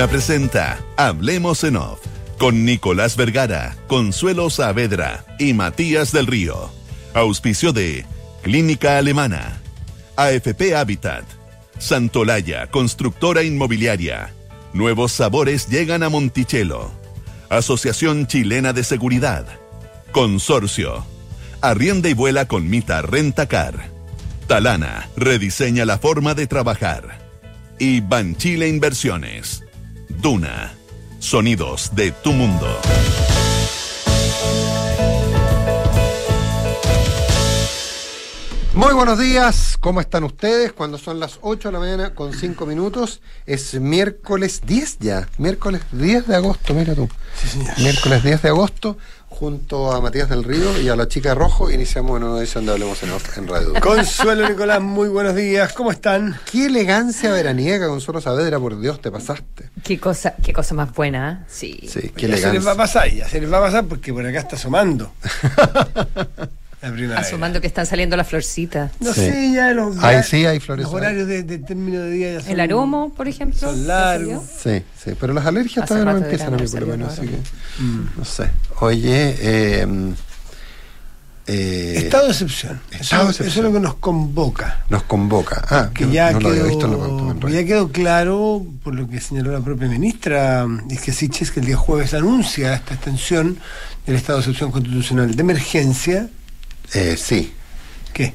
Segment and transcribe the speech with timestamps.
[0.00, 1.98] Duna presenta Hablemos en Off
[2.38, 6.70] con Nicolás Vergara, Consuelo Saavedra y Matías del Río.
[7.12, 8.06] Auspicio de
[8.42, 9.60] Clínica Alemana,
[10.16, 11.24] AFP Habitat,
[11.78, 14.32] Santolaya, constructora inmobiliaria.
[14.72, 16.90] Nuevos sabores llegan a Monticello.
[17.50, 19.44] Asociación Chilena de Seguridad.
[20.12, 21.04] Consorcio.
[21.60, 23.90] Arrienda y vuela con Mita Rentacar.
[24.46, 27.18] Talana rediseña la forma de trabajar.
[27.78, 29.62] Y Banchile Inversiones.
[30.18, 30.74] Duna.
[31.18, 32.66] Sonidos de tu mundo.
[38.74, 40.72] Muy buenos días, ¿cómo están ustedes?
[40.72, 45.82] Cuando son las 8 de la mañana con 5 minutos, es miércoles 10 ya, miércoles
[45.92, 47.08] 10 de agosto, mira tú.
[47.78, 48.96] Miércoles 10 de agosto,
[49.40, 52.72] junto a Matías del Río y a la chica Rojo, iniciamos una nueva edición de
[52.72, 53.72] Hablemos en, Off en Radio.
[53.80, 56.38] Consuelo Nicolás, muy buenos días, ¿cómo están?
[56.52, 59.70] Qué elegancia veraniega, Consuelo Saavedra, por Dios, te pasaste.
[59.82, 61.44] Qué cosa, qué cosa más buena, ¿eh?
[61.48, 61.88] sí.
[61.90, 62.72] Sí, qué ya se les va elegancia.
[62.72, 65.10] a pasar, ya se les va a pasar porque por acá está asomando.
[66.82, 67.20] La primavera.
[67.20, 68.90] Asomando que están saliendo las florcitas.
[69.00, 69.20] No Sí.
[69.20, 70.84] sé, ya los, Ahí sí hay flores.
[70.84, 72.50] los horarios de, de término de día ya son...
[72.52, 73.58] El aromo, por ejemplo.
[73.58, 74.42] son ¿qué largos.
[74.62, 77.26] Sí, sí, pero las alergias Hace todavía no empiezan a mí por lo menos, así
[77.28, 77.36] que
[77.82, 78.08] Mm.
[78.18, 78.50] no sé.
[78.80, 79.86] Oye, eh,
[81.46, 82.80] eh, Estado de excepción.
[82.92, 83.66] estado Eso, de eso excepción.
[83.66, 84.84] es lo que nos convoca.
[84.88, 85.62] nos convoca.
[85.68, 88.94] Ah, Que no- ya, no lo había quedó, visto en la ya quedó claro, por
[88.94, 93.58] lo que señaló la propia ministra Isquesiches, que el día jueves anuncia esta extensión
[94.06, 96.28] del estado de excepción constitucional de emergencia.
[96.94, 97.52] Eh, sí.
[98.12, 98.32] ¿Qué?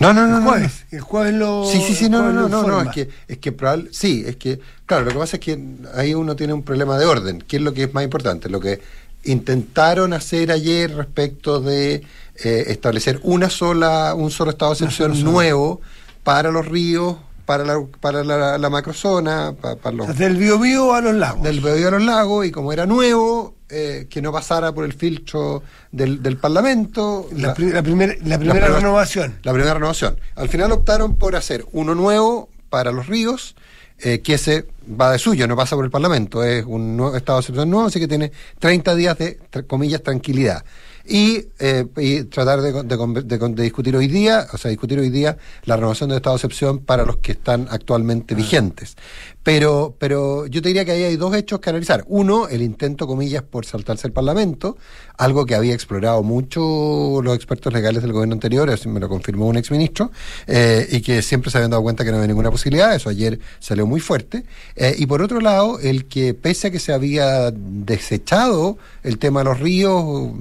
[0.00, 0.84] No, no, no, el no, jueves.
[0.90, 1.64] El jueves lo.
[1.64, 1.70] no.
[1.70, 4.36] Sí, sí, sí, no, no, no, no, no, es que, es que probable, sí, es
[4.36, 5.58] que, claro, lo que pasa es que
[5.94, 8.48] ahí uno tiene un problema de orden, ¿qué es lo que es más importante?
[8.48, 8.80] Lo que
[9.22, 12.02] intentaron hacer ayer respecto de
[12.42, 15.80] eh, establecer una sola, un solo estado de excepción nuevo
[16.24, 20.92] para los ríos, para la, para la, la macrozona, pa- para, los Desde el Biobío
[20.92, 21.42] a los lagos.
[21.42, 24.92] del Bebé a los Lagos y como era nuevo, eh, que no pasara por el
[24.92, 27.28] filtro del, del Parlamento.
[27.32, 29.38] la, la- pri- la primer- la primera prueba- renovación.
[29.42, 30.16] la primera renovación.
[30.36, 33.56] Al final optaron por hacer uno nuevo para los ríos,
[33.98, 34.66] eh, que ese
[35.00, 37.86] va de suyo, no pasa por el Parlamento, es un nuevo estado de excepción nuevo,
[37.86, 40.64] así que tiene 30 días de, tra- comillas, tranquilidad.
[41.06, 45.10] Y, eh, y tratar de, de de de discutir hoy día, o sea, discutir hoy
[45.10, 48.96] día la renovación del estado de excepción para los que están actualmente vigentes.
[49.42, 52.02] Pero, pero yo te diría que ahí hay dos hechos que analizar.
[52.08, 54.78] Uno, el intento, comillas, por saltarse el Parlamento,
[55.18, 59.46] algo que había explorado mucho los expertos legales del gobierno anterior, eso me lo confirmó
[59.46, 60.10] un exministro,
[60.46, 63.38] eh, y que siempre se habían dado cuenta que no había ninguna posibilidad, eso ayer
[63.58, 64.44] salió muy fuerte.
[64.76, 69.40] Eh, y por otro lado, el que pese a que se había desechado el tema
[69.40, 70.32] de los ríos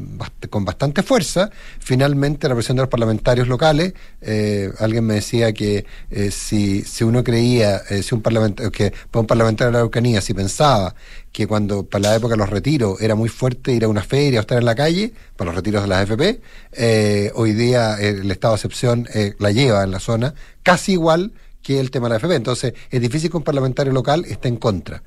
[0.54, 1.50] con bastante fuerza,
[1.80, 7.04] finalmente la presión de los parlamentarios locales, eh, alguien me decía que eh, si, si
[7.04, 10.94] uno creía, eh, si un parlamentario, que un parlamentario de la Araucanía, si pensaba
[11.32, 14.42] que cuando para la época de los retiros era muy fuerte ir a una feria
[14.42, 16.40] o estar en la calle, para los retiros de las AFP,
[16.74, 19.08] eh, hoy día el estado de excepción
[19.40, 21.32] la lleva en la zona casi igual
[21.64, 22.36] que el tema de la AFP.
[22.36, 25.02] Entonces es difícil que un parlamentario local esté en contra.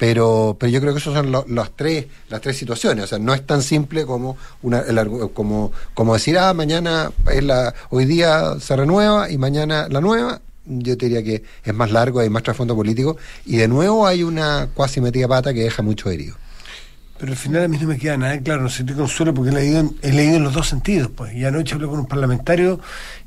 [0.00, 3.04] Pero, pero yo creo que esas son lo- las tres las tres situaciones.
[3.04, 4.98] O sea, no es tan simple como una el
[5.34, 10.40] como como decir ah mañana es la hoy día se renueva y mañana la nueva.
[10.64, 14.22] Yo te diría que es más largo, hay más trasfondo político y de nuevo hay
[14.22, 16.34] una cuasi metida pata que deja mucho herido.
[17.18, 19.50] Pero al final a mí no me queda nada claro, no sé, te consuelo porque
[19.50, 21.10] he leído, he leído en los dos sentidos.
[21.14, 22.80] pues Y anoche hablé con un parlamentario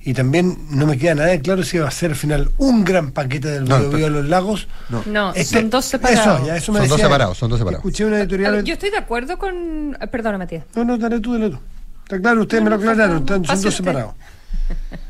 [0.06, 3.12] y también no me queda nada claro si va a ser al final un gran
[3.12, 4.68] paquete del No, Biobío a los lagos.
[4.90, 5.02] No.
[5.06, 6.38] No, Este- son dos separados.
[6.40, 7.80] Eso, ya, eso me Son dos decía separados, son dos separados.
[7.80, 8.52] Escuché una A editorial.
[8.54, 9.98] ver, yo estoy de acuerdo con.
[10.00, 10.66] eh, Perdona, Matías.
[10.76, 11.60] No, no, dale tú, dale tú.
[12.04, 13.78] Está claro, ustedes No, me lo aclararon, no, no, están- son dos usted.
[13.78, 14.14] separados.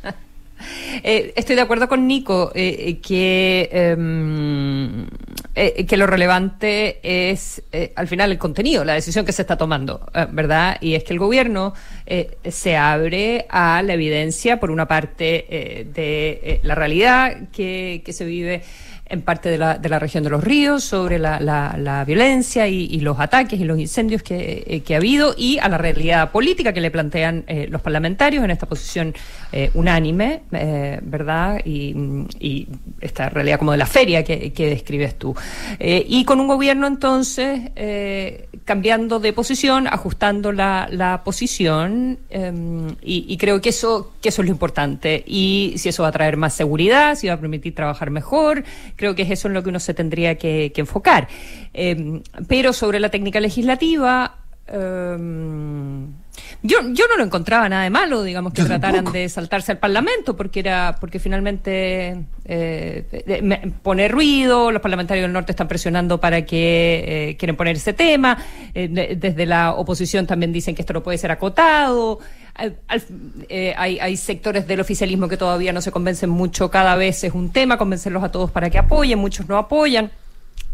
[1.04, 5.08] Eh, estoy de acuerdo con Nico eh, eh, que, em,
[5.56, 9.58] eh, que lo relevante es eh, al final el contenido, la decisión que se está
[9.58, 10.78] tomando, eh, ¿verdad?
[10.82, 11.74] Y es que el gobierno
[12.06, 18.02] eh, se abre a la evidencia, por una parte, eh, de eh, la realidad que,
[18.06, 18.62] que se vive
[19.06, 22.68] en parte de la, de la región de los ríos sobre la, la- la violencia
[22.68, 25.78] y, y los ataques y los incendios que, eh, que ha habido y a la
[25.78, 29.14] realidad política que le plantean eh, los parlamentarios en esta posición
[29.52, 31.60] eh, unánime, eh, ¿verdad?
[31.66, 31.94] Y,
[33.02, 35.36] esta realidad como de la feria que, que describes tú.
[35.80, 37.72] Y con un gobierno entonces
[38.66, 42.52] cambiando de posición, ajustando la, la posición eh,
[43.02, 45.24] y, y creo que eso, que eso es lo importante.
[45.28, 48.64] Y si eso va a traer más seguridad, si va a permitir trabajar mejor,
[48.96, 51.28] creo que es eso en lo que uno se tendría que, que enfocar.
[51.76, 55.18] Eh, pero sobre la técnica legislativa, eh,
[56.64, 60.36] Yo, yo no lo encontraba nada de malo, digamos, que trataran de saltarse al Parlamento,
[60.36, 67.04] porque era, porque finalmente eh, pone ruido, los parlamentarios del norte están presionando para que
[67.06, 68.38] eh, quieren poner ese tema,
[68.74, 68.88] eh,
[69.20, 72.20] desde la oposición también dicen que esto no puede ser acotado.
[72.60, 77.34] Eh, hay, hay sectores del oficialismo que todavía no se convencen mucho, cada vez es
[77.34, 80.12] un tema, convencerlos a todos para que apoyen, muchos no apoyan.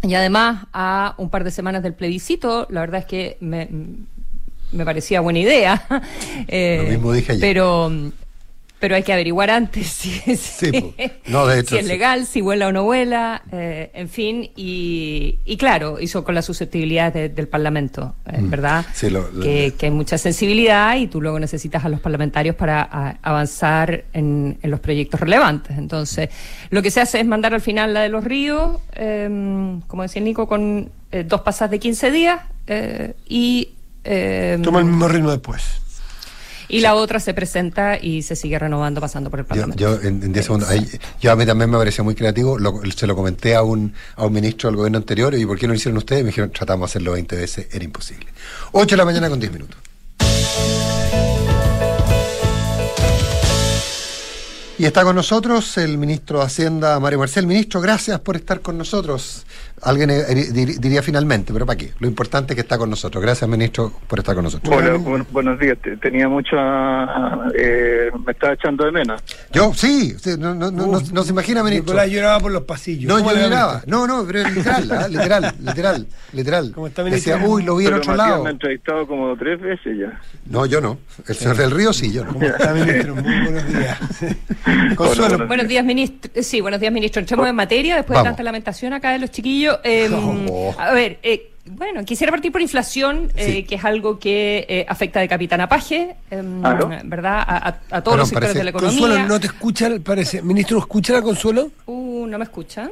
[0.02, 3.68] Y además, a un par de semanas del plebiscito, la verdad es que me,
[4.72, 5.86] me parecía buena idea.
[6.48, 7.42] Eh, Lo mismo dije ayer.
[7.42, 7.92] Pero,
[8.80, 14.10] pero hay que averiguar antes si, es legal, si vuela o no vuela, eh, en
[14.10, 18.50] fin, y, y, claro, hizo con la susceptibilidad del Parlamento, eh, mm.
[18.50, 18.86] ¿verdad?
[19.42, 24.72] que, hay mucha sensibilidad y tú luego necesitas a los parlamentarios para avanzar en, en,
[24.72, 25.78] los proyectos relevantes.
[25.78, 26.30] Entonces,
[26.70, 30.22] lo que se hace es mandar al final la de los ríos, em, como decía
[30.22, 32.42] Nico, con eh, dos pasas de 15 días
[33.28, 33.70] y...
[34.04, 35.82] Em, Toma el mismo ritmo después
[36.70, 39.80] y la otra se presenta y se sigue renovando pasando por el Parlamento.
[39.80, 40.70] Yo, en 10 segundos,
[41.20, 42.58] yo a mí también me pareció muy creativo,
[42.96, 45.74] se lo comenté a un, a un ministro del gobierno anterior y ¿por qué no
[45.74, 46.24] lo hicieron ustedes?
[46.24, 48.28] Me dijeron, tratamos de hacerlo 20 veces, era imposible.
[48.72, 49.78] 8 de la mañana con 10 minutos.
[54.80, 57.46] Y está con nosotros el ministro de Hacienda, Mario Marcel.
[57.46, 59.46] Ministro, gracias por estar con nosotros.
[59.82, 60.24] Alguien eh,
[60.80, 61.92] diría finalmente, pero ¿para qué?
[62.00, 63.22] Lo importante es que está con nosotros.
[63.24, 64.76] Gracias, ministro, por estar con nosotros.
[64.76, 64.98] Hola,
[65.32, 65.78] buenos días.
[66.02, 66.58] Tenía mucha...
[67.56, 69.22] Eh, me estaba echando de menos.
[69.52, 70.16] Yo, sí.
[70.38, 71.94] no, no, no, no, se imagina, ministro.
[71.94, 73.08] Nicolás lloraba por los pasillos.
[73.08, 73.82] No, yo lloraba.
[73.88, 75.08] No, no, pero literal, ¿ah?
[75.10, 76.72] literal, literal, literal.
[76.74, 77.34] ¿Cómo está, ministro?
[77.34, 78.44] Decía, uy, lo vi en otro lado.
[78.44, 80.20] me ha entrevistado como tres veces ya.
[80.46, 81.00] No, yo no.
[81.28, 82.34] El señor del Río sí, yo no.
[82.34, 83.16] ¿Cómo está, ministro?
[83.16, 83.98] Muy buenos días.
[84.96, 85.48] Consuelo.
[85.48, 86.32] Buenos días, ministro.
[86.42, 87.20] Sí, buenos días, ministro.
[87.22, 91.52] Entremos en materia después de tanta lamentación acá de los chiquillos Em, a ver, eh,
[91.66, 95.70] bueno, quisiera partir por inflación, eh, que es algo que eh, afecta de capitán a
[95.70, 96.62] paje, em,
[97.06, 97.44] ¿verdad?
[97.92, 99.00] A, todos los sectores de la economía.
[99.00, 100.42] Consuelo, ¿no te escucha, parece?
[100.42, 101.72] ¿Ministro, escucha la Consuelo?
[101.86, 102.90] Uh, no me escucha.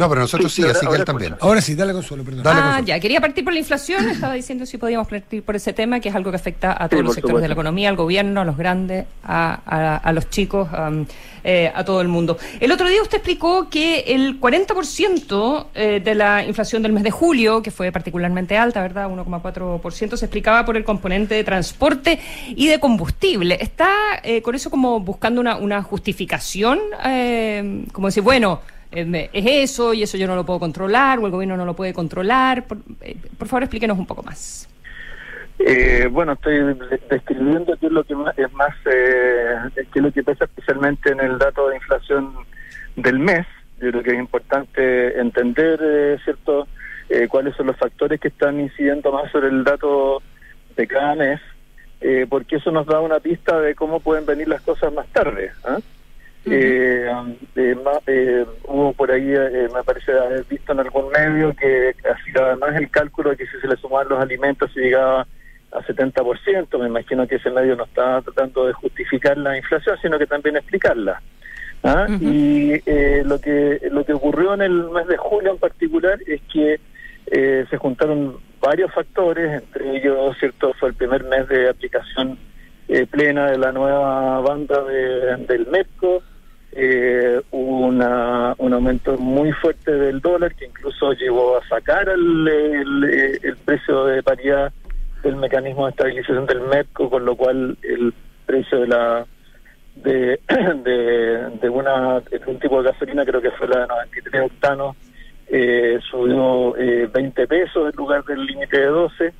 [0.00, 1.36] No, pero nosotros sí, así que él también.
[1.40, 2.42] Ahora sí, dale consuelo, perdón.
[2.46, 6.00] ah, ya, quería partir por la inflación, estaba diciendo si podíamos partir por ese tema,
[6.00, 8.46] que es algo que afecta a todos los sectores de la economía, al gobierno, a
[8.46, 10.68] los grandes, a, los chicos,
[11.44, 12.38] eh, a todo el mundo.
[12.60, 17.10] El otro día usted explicó que el 40% eh, de la inflación del mes de
[17.10, 19.06] julio, que fue particularmente alta, ¿verdad?
[19.10, 22.18] 1,4%, se explicaba por el componente de transporte
[22.48, 23.58] y de combustible.
[23.60, 23.90] ¿Está
[24.22, 26.78] eh, con eso como buscando una, una justificación?
[27.92, 28.60] como decir, bueno
[28.92, 31.74] eh, es eso y eso yo no lo puedo controlar o el gobierno no lo
[31.74, 32.66] puede controlar.
[32.66, 33.16] Por, eh,
[33.46, 34.68] favor, explíquenos un poco más.
[35.58, 36.76] Eh, bueno, estoy
[37.10, 41.12] describiendo qué es lo que más, es más eh, qué es lo que pasa especialmente
[41.12, 42.32] en el dato de inflación
[42.96, 43.46] del mes.
[43.80, 46.66] Yo creo que es importante entender, cierto,
[47.28, 50.22] cuáles son los factores que están incidiendo más sobre el dato
[50.76, 51.40] de cada mes,
[52.28, 55.52] porque eso nos da una pista de cómo pueden venir las cosas más tarde.
[56.46, 56.50] ¿Ah?
[56.50, 57.10] Eh,
[57.56, 57.76] eh,
[58.06, 62.76] eh, hubo por ahí, eh, me parece haber visto en algún medio que hacía además
[62.76, 65.26] el cálculo de que si se le sumaban los alimentos se llegaba
[65.72, 66.78] a 70%.
[66.78, 70.56] Me imagino que ese medio no estaba tratando de justificar la inflación, sino que también
[70.56, 71.22] explicarla.
[71.84, 72.06] ¿ah?
[72.20, 72.72] Y
[73.24, 76.80] lo que lo que ocurrió en el mes de julio en particular es que
[77.30, 82.38] se juntaron varios factores, entre ellos, cierto, fue el primer mes de aplicación
[83.10, 86.22] plena de la nueva banda de, del MEPCO,
[86.72, 92.48] eh, una, un aumento muy fuerte del dólar que incluso llevó a sacar el,
[93.42, 94.72] el, precio de paridad
[95.22, 98.14] del mecanismo de estabilización del MEPCO, con lo cual el
[98.46, 99.26] precio de la
[99.96, 100.40] de,
[101.60, 104.96] de, una un tipo de gasolina, creo que fue la de 93 octanos,
[105.48, 109.32] eh, subió eh, 20 pesos en lugar del límite de 12.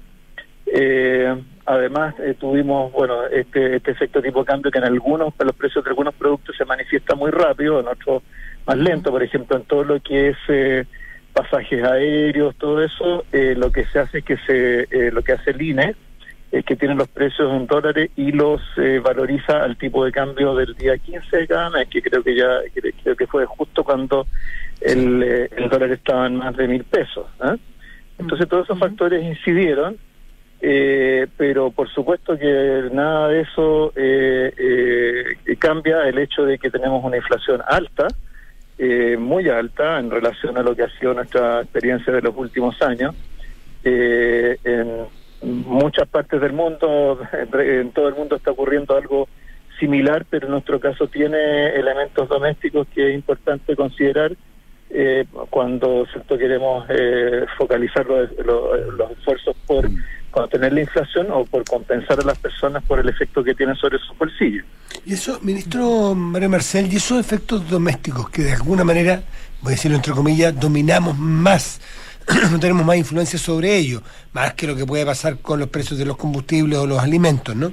[0.66, 5.54] Eh, además eh, tuvimos bueno este, este efecto tipo de cambio que en algunos los
[5.54, 8.22] precios de algunos productos se manifiesta muy rápido en otros
[8.66, 9.10] más lento.
[9.10, 10.84] Por ejemplo en todo lo que es eh,
[11.32, 15.50] pasajes aéreos todo eso eh, lo que se hace es que se lo que hace
[15.52, 15.94] el INE
[16.50, 18.60] es que tiene los precios en dólares y los
[19.04, 22.48] valoriza al tipo de cambio del día 15 de cada mes que creo que ya
[23.04, 24.26] creo que fue justo cuando
[24.80, 27.26] el, el dólar estaba en más de mil pesos
[28.18, 29.96] entonces todos esos factores incidieron
[30.62, 34.52] eh, pero por supuesto que nada de eso eh,
[35.46, 38.08] eh, cambia el hecho de que tenemos una inflación alta,
[39.18, 43.14] muy alta en relación a lo que ha sido nuestra experiencia de los últimos años.
[43.84, 45.04] en
[45.42, 47.20] muchas partes del mundo,
[47.52, 49.28] en todo el mundo está ocurriendo algo
[49.78, 54.32] similar, pero en nuestro caso tiene elementos domésticos que es importante considerar
[55.50, 56.06] cuando
[56.38, 56.86] queremos
[57.58, 59.90] focalizar los esfuerzos por
[60.30, 63.98] contener la inflación o por compensar a las personas por el efecto que tiene sobre
[63.98, 64.64] sus bolsillos.
[65.04, 69.22] Y eso, ministro Mario Marcel, y esos efectos domésticos que de alguna manera,
[69.60, 71.80] voy a decirlo entre comillas, dominamos más,
[72.50, 75.98] no tenemos más influencia sobre ellos, más que lo que puede pasar con los precios
[75.98, 77.72] de los combustibles o los alimentos, ¿no?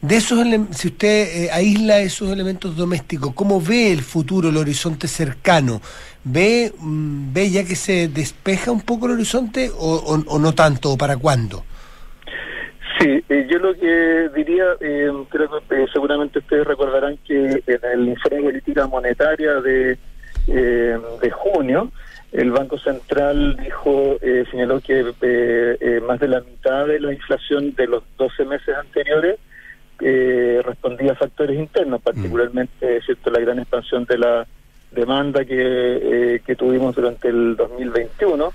[0.00, 5.08] De esos, si usted eh, aísla esos elementos domésticos, ¿cómo ve el futuro, el horizonte
[5.08, 5.82] cercano?
[6.22, 10.96] ¿Ve, mm, ve ya que se despeja un poco el horizonte o no tanto, o
[10.96, 11.64] para cuándo?
[12.98, 17.80] Sí, eh, yo lo que diría, eh, creo que eh, seguramente ustedes recordarán que en
[17.92, 19.96] el informe de política monetaria de,
[20.46, 21.92] de junio,
[22.32, 24.18] el Banco Central dijo,
[24.50, 29.38] señaló que más de la mitad de la inflación de los 12 meses anteriores
[30.64, 34.46] respondía a factores internos, particularmente cierto la gran expansión de la
[34.90, 38.52] demanda que, que tuvimos durante el 2021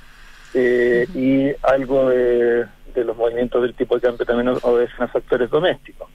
[1.16, 6.10] y algo de de los movimientos del tipo de cambio también obedecen a factores domésticos.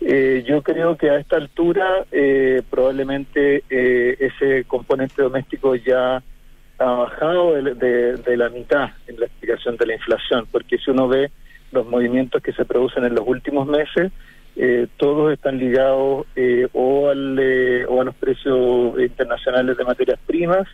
[0.00, 6.22] Eh, yo creo que a esta altura eh, probablemente eh, ese componente doméstico ya
[6.78, 11.30] ha bajado de, la mitad en la explicación de la inflación, porque si uno ve
[11.72, 14.10] los movimientos que se producen en los últimos meses,
[14.96, 16.26] todos están ligados
[16.72, 17.38] o, al,
[17.86, 20.66] o a los precios internacionales de materias primas,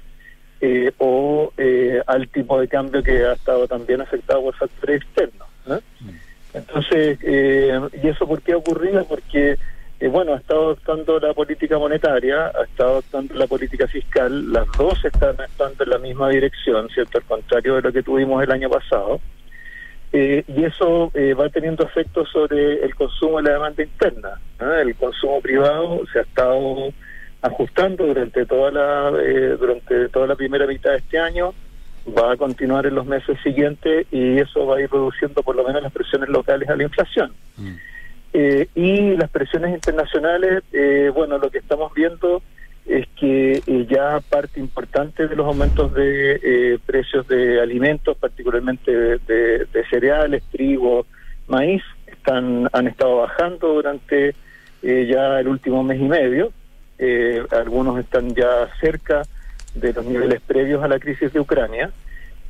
[0.59, 5.49] eh, o eh, al tipo de cambio que ha estado también afectado por factores externos.
[6.55, 9.05] Entonces, eh, ¿y eso por qué ha ocurrido?
[9.05, 9.59] Porque,
[10.11, 15.05] bueno, ha estado adoptando la política monetaria, ha estado adoptando la política fiscal, las dos
[15.05, 17.19] están actuando en la misma dirección, ¿cierto?
[17.19, 19.21] Al contrario de lo que tuvimos el año pasado.
[20.13, 24.41] y eso va teniendo efectos sobre el consumo y la demanda interna.
[24.59, 26.91] El consumo privado se ha estado
[27.47, 31.55] ajustando durante toda la eh, durante toda la primera mitad de este año
[32.17, 35.65] va a continuar en los meses siguientes y eso va a ir reduciendo por lo
[35.65, 37.75] menos las presiones locales a la inflación mm.
[38.33, 42.43] eh, y las presiones internacionales eh, bueno lo que estamos viendo
[42.85, 49.85] es que ya parte importante de los aumentos de precios de alimentos particularmente de, de,
[49.91, 51.05] cereales trigo
[51.49, 54.37] maíz están han estado bajando durante
[54.83, 56.53] ya el último mes y medio
[56.99, 59.23] eh, algunos están ya cerca
[59.75, 61.91] de los niveles previos a la crisis de Ucrania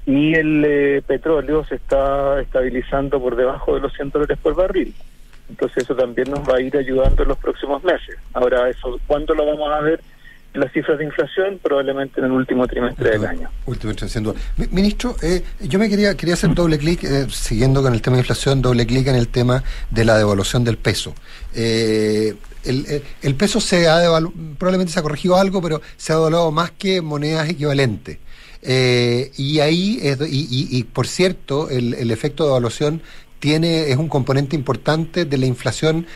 [0.06, 4.94] y el eh, petróleo se está estabilizando por debajo de los 100 dólares por barril.
[5.48, 8.16] Entonces eso también nos va a ir ayudando en los próximos meses.
[8.32, 10.00] Ahora, eso ¿cuándo lo vamos a ver?
[10.56, 13.50] las cifras de inflación probablemente en el último trimestre del año.
[13.66, 14.22] Último trimestre,
[14.70, 18.22] Ministro, eh, yo me quería quería hacer doble clic, eh, siguiendo con el tema de
[18.22, 21.14] inflación, doble clic en el tema de la devaluación del peso.
[21.54, 22.34] Eh,
[22.66, 24.00] el, peso se ha
[24.58, 28.18] probablemente se ha corregido algo, pero se ha devaluado más que monedas equivalentes.
[28.62, 33.02] y ahí, y, por cierto, el, el efecto de devaluación
[33.38, 36.06] tiene, es un componente importante de la inflación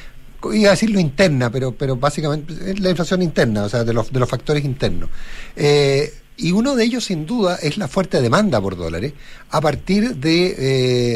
[0.53, 4.13] iba a decirlo interna, pero, pero básicamente es la inflación interna, o sea, de los,
[4.13, 5.11] de los factores internos.
[5.57, 9.13] Eh, y uno de ellos, sin duda, es la fuerte demanda por dólares,
[9.51, 10.55] a partir de,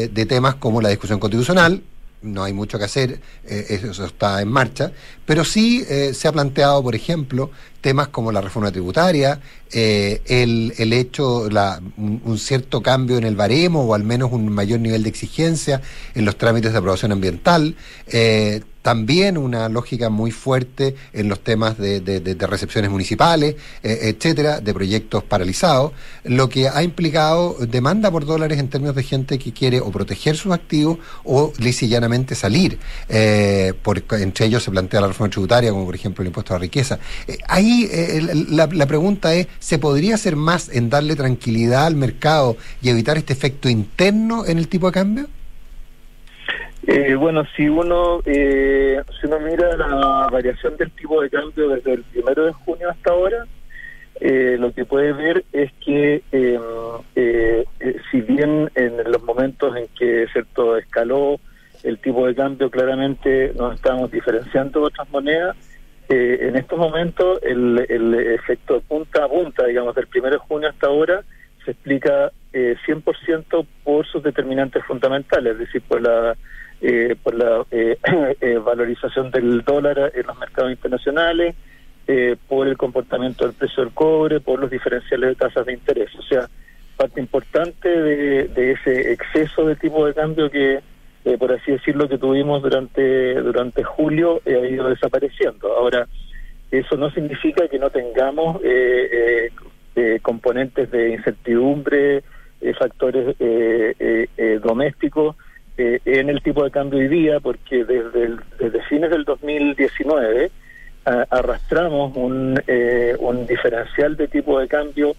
[0.03, 1.81] eh, de temas como la discusión constitucional,
[2.25, 4.91] no hay mucho que hacer, eh, eso está en marcha,
[5.25, 7.51] pero sí se ha planteado, por ejemplo,
[7.85, 9.39] temas como la reforma tributaria,
[9.71, 14.79] el, el hecho, la, un, cierto cambio en el baremo o al menos un mayor
[14.79, 15.83] nivel de exigencia
[16.15, 17.75] en los trámites de aprobación ambiental,
[18.85, 24.75] también una lógica muy fuerte en los temas de, de, recepciones municipales, eh, etcétera, de
[24.75, 25.91] proyectos paralizados,
[26.23, 30.37] lo que ha implicado demanda por dólares en términos de gente que quiere o proteger
[30.37, 32.77] sus activos o llanamente salir.
[33.09, 36.57] Eh, por, entre ellos se plantea la reforma tributaria, como por ejemplo el impuesto a
[36.57, 36.99] la riqueza.
[37.83, 42.89] Eh, la, la pregunta es, ¿se podría hacer más en darle tranquilidad al mercado y
[42.89, 45.27] evitar este efecto interno en el tipo de cambio?
[46.87, 51.93] Eh, bueno, si uno eh, si uno mira la variación del tipo de cambio desde
[51.93, 53.45] el primero de junio hasta ahora,
[54.19, 56.21] eh, lo que puede ver es que
[58.11, 61.39] si bien en los momentos en que cierto escaló
[61.83, 65.57] el tipo de cambio claramente nos estamos diferenciando de otras monedas,
[66.09, 70.87] en estos momentos el, el efecto punta a punta, digamos, del primero de junio hasta
[70.87, 71.23] ahora,
[71.63, 76.35] se explica 100% por sus determinantes fundamentales, es decir, por la
[76.81, 77.97] eh, por la eh,
[78.41, 81.55] eh, valorización del dólar en los mercados internacionales,
[82.47, 86.13] por el comportamiento del precio del cobre, por los diferenciales de tasas de interés.
[86.19, 86.47] O sea,
[86.95, 90.81] parte importante de, ese exceso de tipo de cambio que,
[91.39, 95.75] por así decirlo, que tuvimos durante, durante julio ha ido desapareciendo.
[95.75, 96.07] Ahora,
[96.69, 98.61] eso no significa que no tengamos
[100.21, 102.23] componentes de incertidumbre,
[102.77, 103.35] factores
[104.61, 105.35] domésticos
[105.77, 110.51] en el tipo de cambio hoy día, porque desde, desde fines del 2019
[111.05, 112.61] arrastramos un,
[113.19, 115.15] un diferencial de tipo de cambio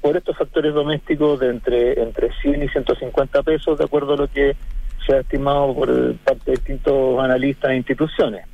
[0.00, 4.28] por estos factores domésticos de entre, entre 100 y 150 pesos, de acuerdo a lo
[4.28, 4.54] que
[5.08, 8.44] se ha estimado por parte de distintos analistas e instituciones.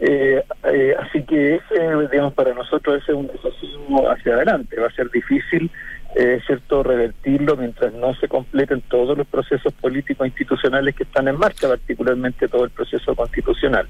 [0.00, 4.80] Eh, eh, así que ese, digamos, para nosotros ese es un desafío hacia adelante.
[4.80, 5.70] Va a ser difícil,
[6.16, 11.28] eh, cierto, revertirlo mientras no se completen todos los procesos políticos e institucionales que están
[11.28, 13.86] en marcha, particularmente todo el proceso constitucional.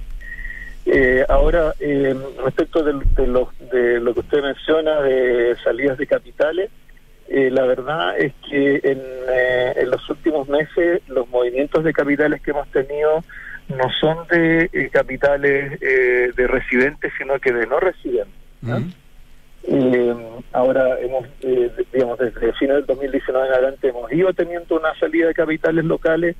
[0.85, 1.73] Eh, ahora,
[2.45, 2.93] respecto de
[3.27, 6.71] lo que usted menciona de salidas de capitales,
[7.35, 12.43] eh, la verdad es que en, eh, en, los últimos meses los movimientos de capitales
[12.43, 13.25] que hemos tenido
[13.69, 18.35] no son de eh, capitales de residentes, sino que de no residentes.
[20.53, 21.27] ahora, hemos,
[21.91, 25.87] digamos, desde el final del 2019 en adelante hemos ido teniendo una salida de capitales
[25.87, 26.37] locales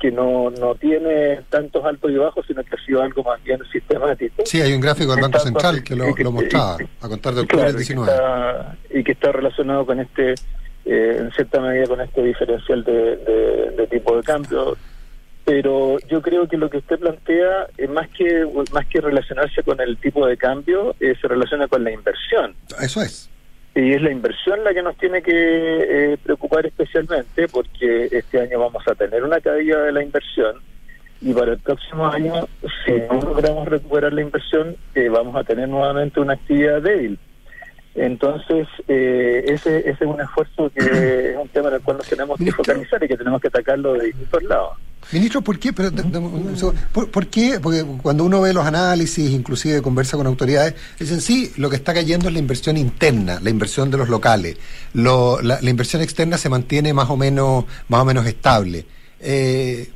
[0.00, 3.60] que no, no tiene tantos altos y bajos, sino que ha sido algo más bien
[3.72, 4.42] sistemático.
[4.44, 7.66] Sí, hay un gráfico del Banco Central que lo, lo mostraba a contar de octubre
[7.66, 8.12] del 19.
[8.90, 10.34] Y que, está, relacionado con este,
[10.84, 13.16] eh, en cierta medida, con este diferencial de,
[13.76, 14.76] de, tipo de cambio.
[15.44, 19.80] Pero yo creo que lo que usted plantea, es más que más que relacionarse con
[19.80, 22.54] el tipo de cambio, eh, se relaciona con la inversión.
[22.80, 23.30] Eso es
[23.82, 28.58] y es la inversión la que nos tiene que eh, preocupar especialmente porque este año
[28.58, 30.56] vamos a tener una caída de la inversión
[31.20, 32.46] y para el próximo año,
[32.84, 37.18] si no logramos recuperar la inversión, eh, vamos a tener nuevamente una actividad débil.
[37.98, 42.08] Entonces, eh, ese, ese es un esfuerzo que es un tema en el cual nos
[42.08, 44.78] tenemos que focalizar y que tenemos que atacarlo de distintos lados.
[45.10, 45.72] Ministro, ¿por qué?
[45.72, 45.90] Pero,
[46.92, 47.58] ¿por, qué?
[47.60, 51.94] Porque cuando uno ve los análisis, inclusive conversa con autoridades, dicen sí, lo que está
[51.94, 54.58] cayendo es la inversión interna, la inversión de los locales.
[54.92, 58.84] Lo, la, inversión externa se mantiene más o menos, más o menos estable.
[59.20, 59.90] Eh,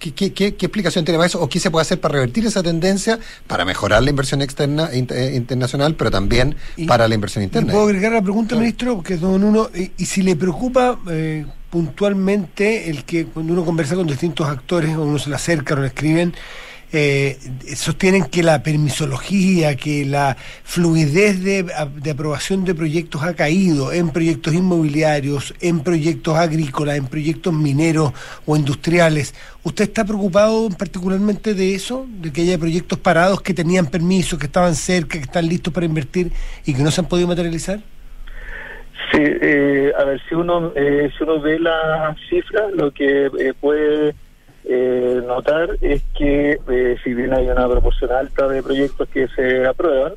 [0.00, 1.40] ¿qué, qué, qué, explicación tiene para eso?
[1.40, 5.32] ¿O qué se puede hacer para revertir esa tendencia, para mejorar la inversión externa eh,
[5.36, 6.56] internacional, pero también
[6.88, 7.72] para la inversión interna?
[7.72, 9.02] ¿Puedo agregar la pregunta, ministro?
[9.02, 10.98] Que es don uno, y, y si le preocupa...
[11.08, 15.74] Eh, puntualmente el que cuando uno conversa con distintos actores o uno se le acerca
[15.74, 16.34] o le escriben,
[16.92, 17.38] eh,
[17.76, 21.66] sostienen que la permisología, que la fluidez de,
[22.10, 28.12] aprobación de proyectos ha caído en proyectos inmobiliarios, en proyectos agrícolas, en proyectos mineros
[28.46, 29.34] o industriales.
[29.62, 32.06] ¿Usted está preocupado particularmente de eso?
[32.08, 35.86] ¿De que haya proyectos parados que tenían permiso, que estaban cerca, que están listos para
[35.86, 36.32] invertir
[36.64, 37.80] y que no se han podido materializar?
[39.12, 43.54] Sí, eh, a ver, si uno, eh, si uno ve las cifras, lo que eh,
[43.60, 44.14] puede
[44.64, 46.58] eh, notar es que
[47.02, 50.14] si bien hay una proporción alta de proyectos que se aprueban,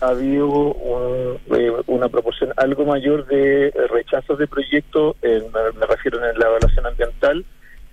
[0.00, 1.38] ha habido un,
[1.86, 7.44] una proporción algo mayor de rechazos de proyectos, me, refiero en la evaluación ambiental,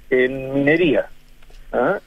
[0.10, 1.08] en minería.
[1.73, 2.00] ¿ah?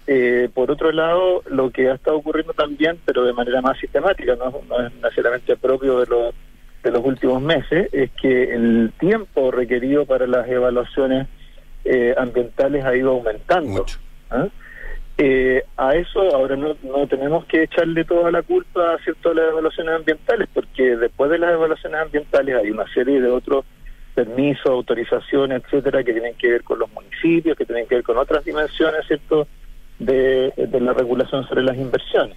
[0.55, 4.61] por otro lado, lo que ha estado ocurriendo también, pero de manera más sistemática, no,
[4.69, 6.35] no es necesariamente propio de los
[6.83, 11.29] de los últimos meses es que el tiempo requerido para las evaluaciones
[11.85, 13.85] eh, ambientales ha ido aumentando.
[14.31, 14.49] ¿ah?
[15.19, 19.51] Eh, a eso ahora no, no tenemos que echarle toda la culpa a ciertas las
[19.51, 23.65] evaluaciones ambientales, porque después de las evaluaciones ambientales hay una serie de otros
[24.15, 28.19] permisos, autorizaciones, etcétera, que tienen que ver con los municipios, que tienen que ver con
[28.19, 29.47] otras dimensiones, ¿cierto?,
[29.99, 32.37] de, de la regulación sobre las inversiones.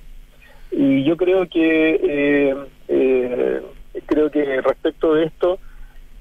[0.72, 2.56] Y yo creo que eh,
[2.88, 3.62] eh,
[4.06, 5.60] creo que respecto de esto,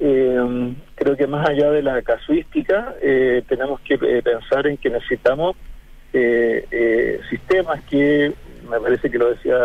[0.05, 4.91] eh, creo que más allá de la casuística, eh, tenemos que eh, pensar en que
[4.91, 5.57] necesitamos
[7.31, 8.35] sistemas que,
[8.69, 9.57] me parece que lo decía,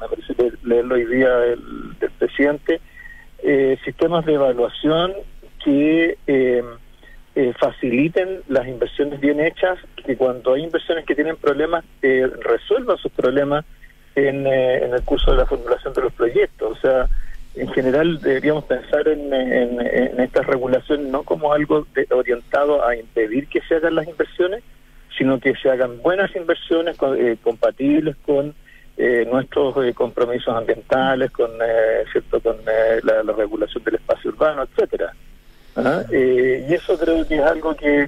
[0.00, 1.60] me parece leerlo hoy día del,
[2.18, 2.78] presidente,
[3.82, 5.14] sistemas de evaluación
[5.64, 6.18] que
[7.58, 13.64] faciliten las inversiones bien hechas, que cuando hay inversiones que tienen problemas, resuelvan sus problemas
[14.14, 16.76] en, en el curso de la formulación de los proyectos.
[16.76, 17.08] O sea,
[17.54, 23.60] en general deberíamos pensar en, en, esta regulación no como algo orientado a impedir que
[23.62, 24.62] se hagan las inversiones,
[25.18, 28.54] sino que se hagan buenas inversiones eh, compatibles con
[28.96, 31.50] eh, nuestros eh, compromisos ambientales, con
[32.10, 35.12] cierto con la, regulación del espacio urbano, etcétera.
[35.74, 36.02] ¿Ah?
[36.10, 38.06] y eso creo que es algo que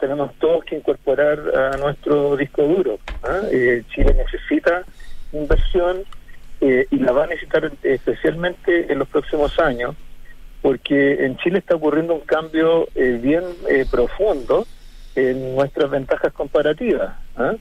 [0.00, 2.98] tenemos todos que incorporar a nuestro disco duro.
[3.22, 3.42] ¿ah?
[3.50, 4.84] Chile necesita
[5.32, 6.04] inversión
[6.60, 9.94] eh, y la va a necesitar especialmente en los próximos años,
[10.62, 14.66] porque en Chile está ocurriendo un cambio eh, bien eh, profundo
[15.14, 17.14] en nuestras ventajas comparativas.
[17.36, 17.54] ¿ah?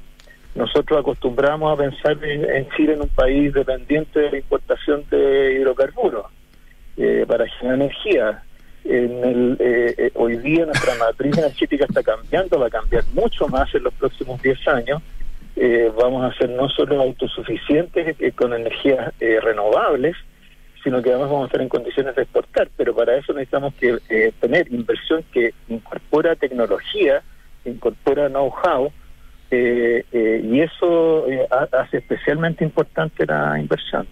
[0.56, 6.26] Nosotros acostumbramos a pensar en, Chile en un país dependiente de la importación de hidrocarburos
[7.28, 8.44] para generar energía.
[8.90, 13.46] En el, eh, eh, hoy día nuestra matriz energética está cambiando, va a cambiar mucho
[13.50, 15.02] más en los próximos 10 años.
[15.60, 20.16] Eh, vamos a ser no solo autosuficientes con energías renovables,
[20.84, 22.70] sino que además vamos a estar en condiciones de exportar.
[22.78, 23.98] Pero para eso necesitamos que
[24.40, 27.24] tener inversión que incorpora tecnología,
[27.66, 28.92] incorpora know-how,
[29.52, 31.26] y eso
[31.72, 34.08] hace especialmente importante la inversión.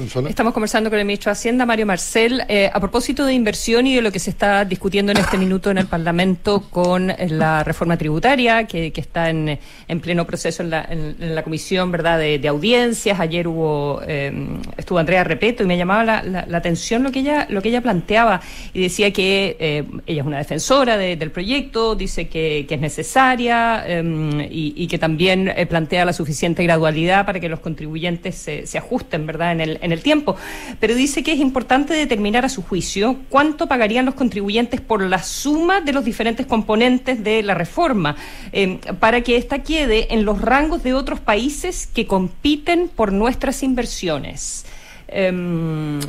[0.00, 3.96] Estamos conversando con el ministro de Hacienda, Mario Marcel, eh, a propósito de inversión y
[3.96, 7.96] de lo que se está discutiendo en este minuto en el Parlamento con la reforma
[7.96, 9.58] tributaria, que, está en,
[10.00, 13.18] pleno proceso en la, comisión verdad de, audiencias.
[13.18, 14.32] Ayer hubo eh,
[14.76, 18.40] estuvo Andrea Repeto y me llamaba la, atención lo que ella lo que ella planteaba.
[18.72, 24.46] Y decía que eh, ella es una defensora del proyecto, dice que, es necesaria em,
[24.48, 29.52] y, que también plantea la suficiente gradualidad para que los contribuyentes se, se ajusten, verdad,
[29.52, 30.36] en el en el tiempo,
[30.80, 35.22] pero dice que es importante determinar a su juicio cuánto pagarían los contribuyentes por la
[35.22, 38.16] suma de los diferentes componentes de la reforma,
[38.52, 43.62] eh, para que ésta quede en los rangos de otros países que compiten por nuestras
[43.62, 44.64] inversiones.
[45.10, 46.00] Em,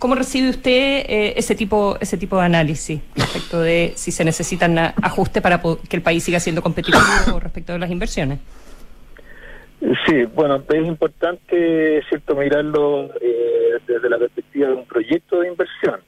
[0.00, 4.76] ¿Cómo recibe usted eh, ese tipo ese tipo de análisis respecto de si se necesitan
[4.78, 8.40] ajustes para que el país siga siendo competitivo respecto de las inversiones?
[10.06, 16.00] Sí, bueno, es importante, cierto, mirarlo eh, desde la perspectiva de un proyecto de inversión.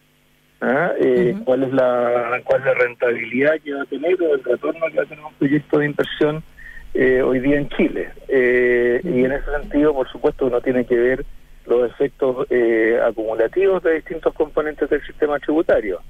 [0.60, 0.92] ¿ah?
[1.00, 4.86] Eh, ¿Cuál es la cuál es la rentabilidad que va a tener o el retorno
[4.88, 6.42] que va a tener un proyecto de inversión
[6.92, 8.10] eh, hoy día en Chile?
[8.28, 11.24] Y en ese sentido, por supuesto, uno tiene que ver
[11.66, 12.46] los efectos
[13.06, 16.02] acumulativos de distintos componentes del sistema tributario.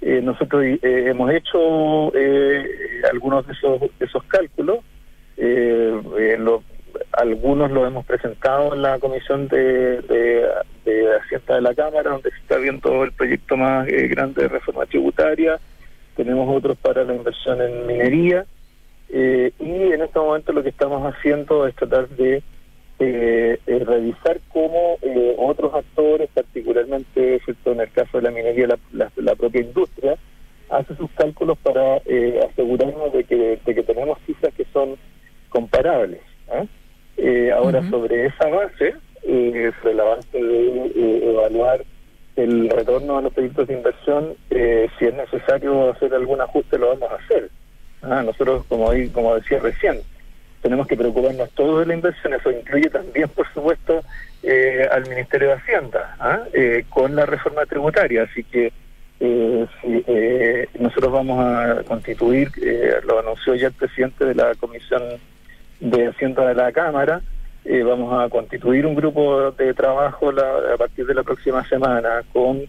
[0.00, 2.12] nosotros hemos hecho
[3.12, 4.78] algunos de esos, de esos cálculos.
[5.40, 6.62] Eh, lo,
[7.18, 10.48] algunos lo hemos presentado en la comisión de, de,
[11.20, 14.86] Hacienda de la Cámara, donde se está viendo el proyecto más eh, grande de reforma
[14.86, 15.58] tributaria.
[16.16, 18.46] Tenemos otros para la inversión en minería.
[19.10, 22.42] Eh, y en este momento lo que estamos haciendo es tratar de
[23.00, 24.96] eh, revisar cómo
[25.38, 30.16] otros actores, particularmente en el caso de la minería, la, propia industria,
[30.70, 31.96] hace sus cálculos para
[32.50, 34.96] asegurarnos de que, de que tenemos cifras que son
[35.48, 36.20] comparables.
[36.52, 36.66] ¿eh?
[37.20, 41.84] Eh, ahora, sobre esa base, eh, sobre la base de eh, evaluar
[42.36, 47.10] el retorno a los proyectos de inversión, si es necesario hacer algún ajuste, lo vamos
[47.10, 47.50] a hacer.
[48.02, 49.98] Ah, nosotros, como, como decía recién,
[50.62, 54.04] tenemos que preocuparnos todos de la inversión, eso incluye también, por supuesto,
[54.92, 56.44] al Ministerio de Hacienda, ¿ah?
[56.90, 58.22] con la reforma tributaria.
[58.22, 58.72] Así que
[60.78, 62.52] nosotros vamos a constituir,
[63.04, 65.02] lo anunció ya el presidente de la Comisión
[65.80, 67.20] de Hacienda de la Cámara.
[67.64, 72.62] Eh, vamos a constituir un grupo de trabajo a partir de la próxima semana con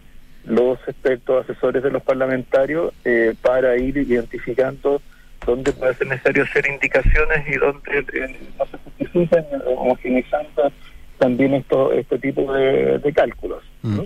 [0.45, 5.01] los expertos asesores de los parlamentarios eh, para ir identificando
[5.45, 10.71] dónde puede ser necesario hacer indicaciones y dónde eh, no se justifican, homogenizando
[11.17, 13.63] también esto, este tipo de, cálculos.
[13.81, 14.01] Mm.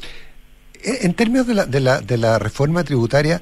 [0.83, 3.39] En términos de la, de la, de la reforma tributaria,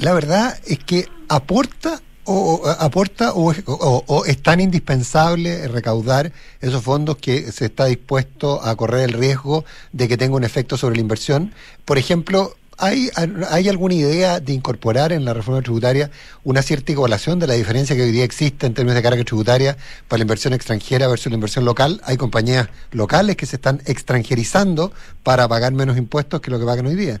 [0.00, 7.16] la verdad es que aporta o, aporta o, o, es tan indispensable recaudar esos fondos
[7.16, 11.00] que se está dispuesto a correr el riesgo de que tenga un efecto sobre la
[11.00, 11.52] inversión.
[11.84, 13.10] Por ejemplo, ¿hay,
[13.50, 16.10] ¿hay alguna idea de incorporar en la reforma tributaria
[16.44, 19.76] una cierta igualación de la diferencia que hoy día existe en términos de carga tributaria
[20.08, 22.00] para la inversión extranjera versus la inversión local?
[22.04, 26.86] Hay compañías locales que se están extranjerizando para pagar menos impuestos que lo que pagan
[26.86, 27.20] hoy día.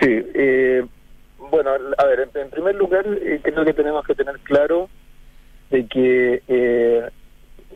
[0.00, 0.86] Sí, eh,
[1.50, 4.88] bueno, a ver, en, primer lugar, eh, creo que tenemos que tener claro
[5.70, 7.08] de que, eh,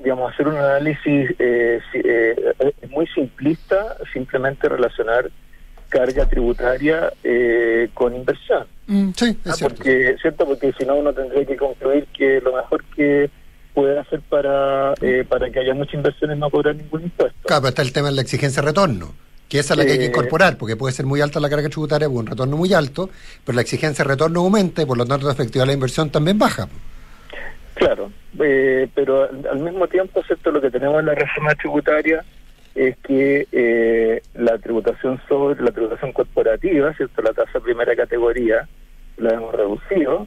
[0.03, 1.81] digamos, hacer un análisis eh,
[2.83, 5.31] es muy simplista, simplemente relacionar
[5.89, 7.13] carga tributaria
[7.95, 8.67] con inversión.
[8.87, 9.77] Mm, sí, es ah, cierto.
[9.77, 10.47] Porque, ¿cierto?
[10.47, 13.31] Porque si no, uno tendría que concluir que lo mejor que
[13.73, 14.95] puede hacer para,
[15.29, 17.39] para que haya mucha inversión es no cobrar ningún impuesto.
[17.45, 19.15] Claro, pero está el tema de la exigencia de retorno.
[19.49, 21.69] Que esa es la que hay que incorporar, porque puede ser muy alta la carga
[21.69, 23.11] tributaria con un retorno muy alto,
[23.45, 26.11] pero la exigencia de retorno aumenta y por lo tanto la efectividad de la inversión
[26.11, 26.69] también baja.
[27.75, 30.51] Claro, eh, pero al, mismo tiempo, ¿cierto?
[30.51, 32.25] lo que tenemos en la reforma tributaria
[32.75, 37.23] es que eh, la tributación sobre la tributación corporativa, ¿cierto?
[37.23, 38.69] la tasa primera categoría,
[39.17, 40.27] la hemos reducido,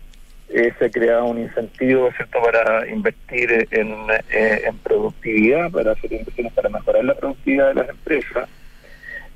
[0.50, 3.96] eh, se ha creado un incentivo cierto para invertir en,
[4.30, 8.50] en productividad, para hacer inversiones para mejorar la productividad de las empresas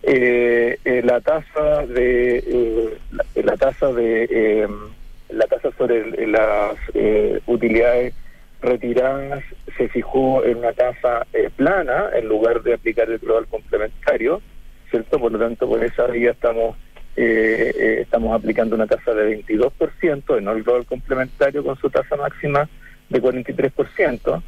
[0.04, 2.98] eh, eh, la tasa de eh,
[3.44, 4.68] la, tasa de eh,
[5.30, 6.76] la tasa sobre las
[7.46, 8.14] utilidades
[8.62, 9.44] retiradas
[9.78, 14.42] se fijó en una tasa plana en lugar de aplicar el global complementario
[14.92, 15.20] ¿cierto?
[15.20, 16.76] Por lo tanto, por esa vía estamos
[17.16, 22.16] eh, eh, estamos aplicando una tasa de 22% en el rol complementario con su tasa
[22.16, 22.70] máxima
[23.10, 24.42] de 43%.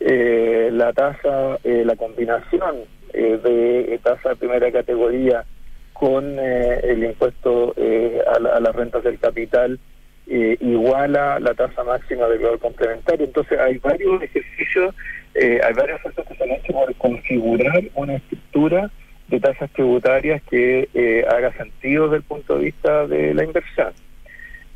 [0.00, 2.76] Eh, la tasa, eh, la combinación
[3.14, 5.44] eh, de tasa de primera categoría
[5.92, 9.78] con eh, el impuesto eh, a, la- a las rentas del capital
[10.26, 13.26] eh, iguala la tasa máxima del valor complementario.
[13.26, 14.94] Entonces hay varios ejercicios,
[15.34, 18.90] eh, hay varios esfuerzos que se han hecho por configurar una estructura
[19.28, 23.92] de tasas tributarias que eh, haga sentido desde el punto de vista de la inversión.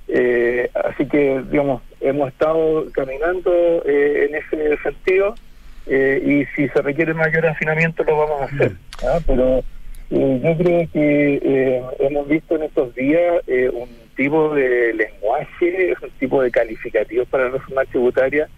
[0.09, 3.51] Eh, así que, digamos, hemos estado caminando
[3.85, 5.35] eh, en ese sentido
[5.89, 8.73] eh, y si se requiere mayor afinamiento lo vamos a hacer.
[9.05, 9.19] ¿ah?
[9.27, 9.59] Pero
[10.11, 15.95] eh, yo creo que eh, hemos visto en estos días eh, un tipo de lenguaje,
[16.03, 18.49] un tipo de calificativos para la reforma tributaria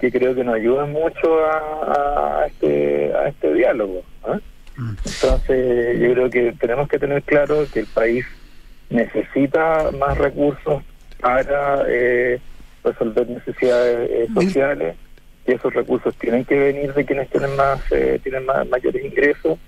[0.00, 4.02] que creo que nos ayuda mucho a, a este, a este diálogo.
[4.24, 4.38] ¿ah?
[4.76, 8.26] Entonces, yo creo que tenemos que tener claro que el país
[8.90, 10.82] necesita más recursos
[11.20, 12.40] para eh,
[12.82, 14.96] resolver necesidades eh, sociales
[15.46, 19.58] y esos recursos tienen que venir de quienes tienen más eh, tienen más mayores ingresos.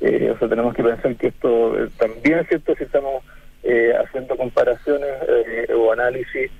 [0.00, 3.24] Eh, o sea tenemos que pensar que esto eh, también es cierto si estamos
[3.62, 6.50] eh, haciendo comparaciones eh, o análisis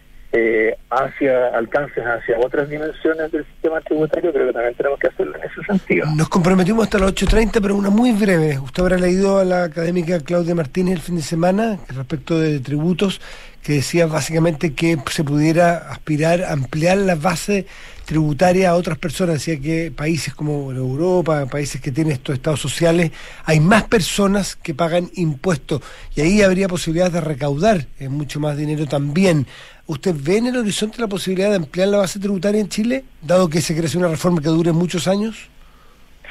[0.90, 5.44] hacia alcances hacia otras dimensiones del sistema tributario creo que también tenemos que hacerlo en
[5.44, 6.06] ese sentido.
[6.14, 8.58] Nos comprometimos hasta las 8.30, pero una muy breve.
[8.58, 13.22] Usted habrá leído a la académica Claudia Martínez el fin de semana respecto de tributos,
[13.62, 17.66] que decía básicamente que se pudiera aspirar a ampliar la base
[18.06, 19.34] tributaria a otras personas.
[19.34, 23.12] Decía que países como Europa, países que tienen estos estados sociales,
[23.44, 25.82] hay más personas que pagan impuestos
[26.14, 29.46] y ahí habría posibilidades de recaudar eh, mucho más dinero también.
[29.86, 33.50] ¿Usted ve en el horizonte la posibilidad de ampliar la base tributaria en Chile, dado
[33.50, 35.50] que se crece una reforma que dure muchos años?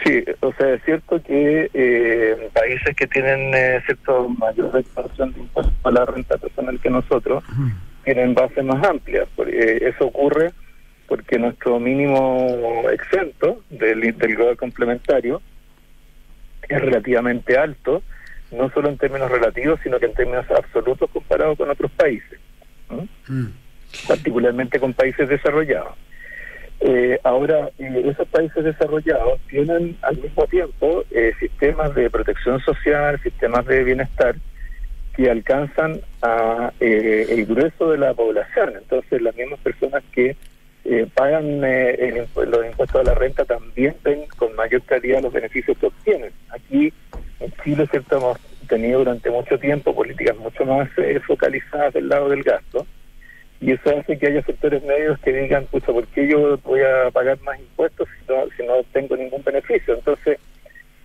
[0.04, 5.40] Sí, o sea, es cierto que eh, países que tienen eh, cierto mayor recaudación de
[5.40, 7.44] impuestos a la renta personal que nosotros
[8.04, 9.28] tienen bases más amplias.
[9.36, 10.52] Porque, eh, eso ocurre
[11.08, 15.42] porque nuestro mínimo exento del, del GOE complementario
[16.68, 18.02] es relativamente alto,
[18.52, 22.40] no solo en términos relativos, sino que en términos absolutos comparado con otros países,
[22.90, 23.08] ¿no?
[24.08, 25.96] particularmente con países desarrollados.
[26.82, 33.20] Eh, ahora, eh, esos países desarrollados tienen al mismo tiempo eh, sistemas de protección social,
[33.22, 34.36] sistemas de bienestar
[35.16, 38.74] que alcanzan a eh, el grueso de la población.
[38.78, 40.36] Entonces, las mismas personas que
[40.86, 43.96] eh, pagan eh, el los impuestos a la renta también
[44.38, 46.32] con mayor calidad los beneficios que obtienen.
[46.50, 46.94] Aquí
[47.40, 52.30] en Chile, cierto, hemos tenido durante mucho tiempo políticas mucho más eh, focalizadas del lado
[52.30, 52.86] del gasto
[53.62, 57.10] y eso hace que haya sectores medios que digan, pucha, ¿por qué yo voy a
[57.12, 59.96] pagar más impuestos si no, si no tengo ningún beneficio?
[59.96, 60.38] Entonces,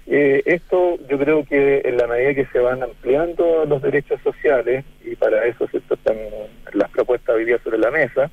[0.07, 4.85] eh, esto yo creo que en la medida que se van ampliando los derechos sociales,
[5.05, 6.17] y para eso están
[6.75, 8.31] las propuestas hoy día sobre la mesa,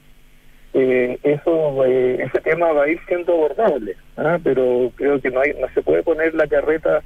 [0.80, 4.38] eh, eso eh, ese tema va a ir siendo abordable, ¿ah?
[4.44, 7.02] pero creo que no hay no se puede poner la carreta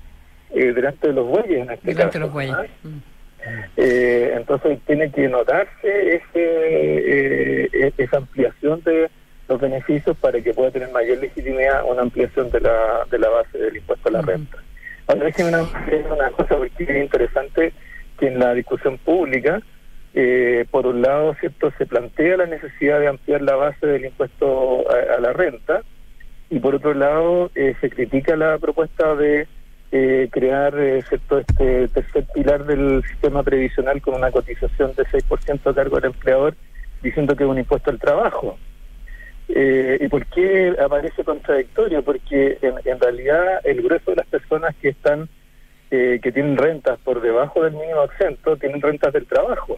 [0.54, 2.12] eh, delante de los bueyes en este Delante caso.
[2.14, 2.54] de los bueyes.
[2.56, 2.66] ¿ah?
[2.84, 3.00] Mm.
[3.78, 9.10] Eh, entonces tiene que notarse ese, eh, e- esa ampliación de
[9.50, 13.58] los beneficios para que pueda tener mayor legitimidad una ampliación de la, de la base
[13.58, 14.58] del impuesto a la renta.
[15.08, 15.62] Ahora déjenme una,
[16.14, 17.74] una cosa porque es interesante
[18.20, 19.60] que en la discusión pública,
[20.14, 24.84] eh, por un lado, cierto se plantea la necesidad de ampliar la base del impuesto
[24.90, 25.82] a, la renta
[26.50, 29.48] y por otro lado eh, se critica la propuesta de
[29.94, 35.70] eh, crear eh, cierto este tercer pilar del sistema previsional con una cotización de 6%
[35.70, 36.56] a cargo del empleador
[37.02, 38.58] diciendo que es un impuesto al trabajo.
[39.50, 42.04] Eh, ¿Y por qué aparece contradictorio?
[42.04, 45.28] Porque en, en realidad el grueso de las personas que están
[45.90, 49.78] que tienen rentas por debajo del mínimo exento tienen rentas del trabajo.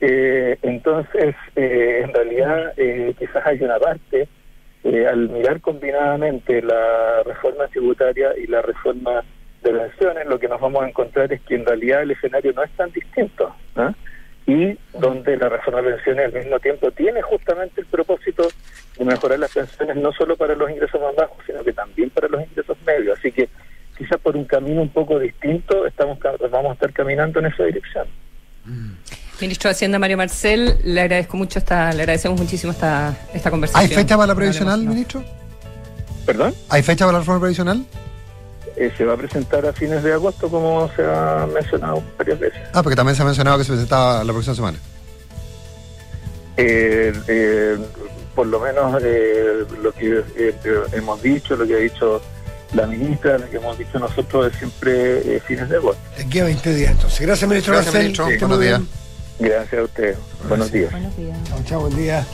[0.00, 4.28] Eh, entonces, eh, en realidad, eh, quizás hay una parte,
[4.82, 9.22] eh, al mirar combinadamente la reforma tributaria y la reforma
[9.62, 12.62] de pensiones, lo que nos vamos a encontrar es que en realidad el escenario no
[12.62, 13.54] es tan distinto.
[13.76, 13.94] ¿no?
[14.46, 18.48] Y donde la reforma de pensiones al mismo tiempo tiene justamente el propósito
[18.98, 22.28] de mejorar las pensiones no solo para los ingresos más bajos, sino que también para
[22.28, 23.18] los ingresos medios.
[23.18, 23.50] Así que
[23.98, 26.18] quizás por un camino un poco distinto estamos
[26.50, 28.06] vamos a estar caminando en esa dirección.
[29.40, 33.90] Ministro de Hacienda Mario Marcel, le agradezco mucho esta, le agradecemos muchísimo esta, esta conversación.
[33.90, 34.90] ¿Hay fecha para la previsional, no.
[34.90, 35.24] ministro?
[36.26, 36.54] ¿Perdón?
[36.68, 37.84] ¿Hay fecha para la reforma previsional?
[38.76, 42.60] Eh, se va a presentar a fines de agosto, como se ha mencionado varias veces.
[42.72, 44.78] Ah, porque también se ha mencionado que se presentaba la próxima semana.
[46.56, 47.78] Eh, eh,
[48.34, 50.24] por lo menos eh, lo que
[50.92, 52.22] hemos dicho, lo que ha dicho
[52.74, 56.00] la ministra, la que hemos dicho nosotros de siempre eh, fines de agosto.
[56.16, 57.20] De aquí a 20 días, entonces.
[57.20, 58.12] Gracias, ministro Gracias, Marcel.
[58.12, 58.48] ministro.
[58.48, 58.99] Buenos días.
[59.40, 60.18] Gracias a ustedes.
[60.48, 60.92] Buenos días.
[60.92, 61.38] Buenos días.
[61.48, 62.24] Chao, chao, buen día.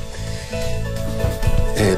[1.76, 1.96] Eh.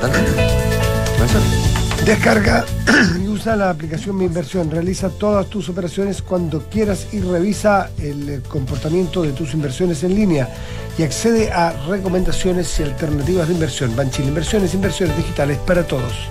[2.05, 2.64] Descarga
[3.21, 4.71] y usa la aplicación Mi Inversión.
[4.71, 10.49] Realiza todas tus operaciones cuando quieras y revisa el comportamiento de tus inversiones en línea
[10.97, 13.94] y accede a recomendaciones y alternativas de inversión.
[13.97, 16.29] Banchile Inversiones, inversiones digitales para todos.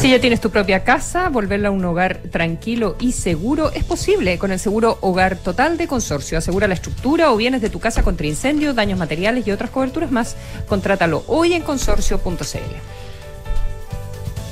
[0.00, 4.38] Si ya tienes tu propia casa, volverla a un hogar tranquilo y seguro es posible
[4.38, 6.38] con el seguro Hogar Total de Consorcio.
[6.38, 10.10] Asegura la estructura o bienes de tu casa contra incendio, daños materiales y otras coberturas
[10.10, 10.36] más.
[10.68, 12.58] Contrátalo hoy en consorcio.cl.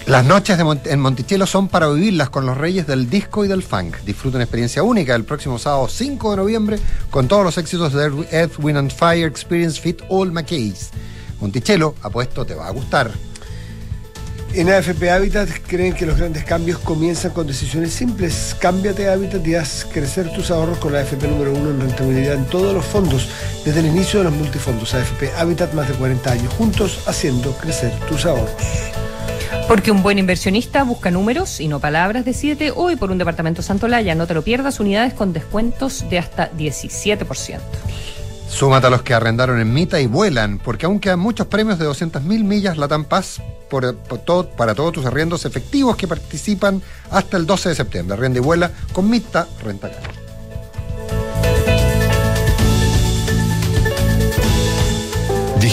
[0.07, 3.97] Las noches en Monticello son para vivirlas con los reyes del disco y del funk.
[4.05, 6.79] Disfruta una experiencia única el próximo sábado 5 de noviembre
[7.11, 10.91] con todos los éxitos de Earth, Wind and Fire Experience Fit All McKays.
[11.41, 13.11] Monticello, apuesto, te va a gustar.
[14.57, 18.57] En AFP Habitat creen que los grandes cambios comienzan con decisiones simples.
[18.59, 22.37] Cámbiate a Habitat y haz crecer tus ahorros con la AFP número uno en rentabilidad
[22.37, 23.29] en todos los fondos,
[23.67, 24.95] desde el inicio de los multifondos.
[24.95, 28.49] AFP Habitat, más de 40 años juntos haciendo crecer tus ahorros.
[29.69, 32.25] Porque un buen inversionista busca números y no palabras.
[32.25, 34.15] Decídete hoy por un departamento Santolaya.
[34.15, 34.81] No te lo pierdas.
[34.81, 37.61] Unidades con descuentos de hasta 17%.
[38.49, 41.87] Súmate a los que arrendaron en Mita y vuelan, porque aún quedan muchos premios de
[41.87, 47.47] 200.000 millas Latam Paz por, todo- para todos tus arriendos efectivos que participan hasta el
[47.47, 48.17] 12 de septiembre.
[48.17, 50.16] Arrienda y vuela con Mita Rentacar.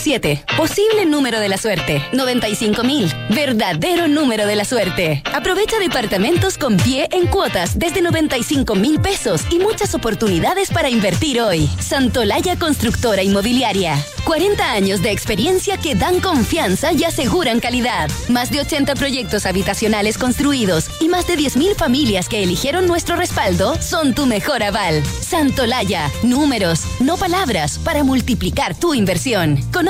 [0.00, 0.44] 7.
[0.56, 2.02] Posible número de la suerte.
[2.12, 3.34] 95.000.
[3.34, 5.22] Verdadero número de la suerte.
[5.32, 11.40] Aprovecha departamentos con pie en cuotas desde 95 mil pesos y muchas oportunidades para invertir
[11.40, 11.68] hoy.
[11.80, 13.96] Santolaya Constructora Inmobiliaria.
[14.24, 18.10] 40 años de experiencia que dan confianza y aseguran calidad.
[18.28, 23.80] Más de 80 proyectos habitacionales construidos y más de 10.000 familias que eligieron nuestro respaldo
[23.80, 25.02] son tu mejor aval.
[25.20, 26.10] Santolaya.
[26.22, 29.58] Números, no palabras, para multiplicar tu inversión.
[29.72, 29.89] Conoce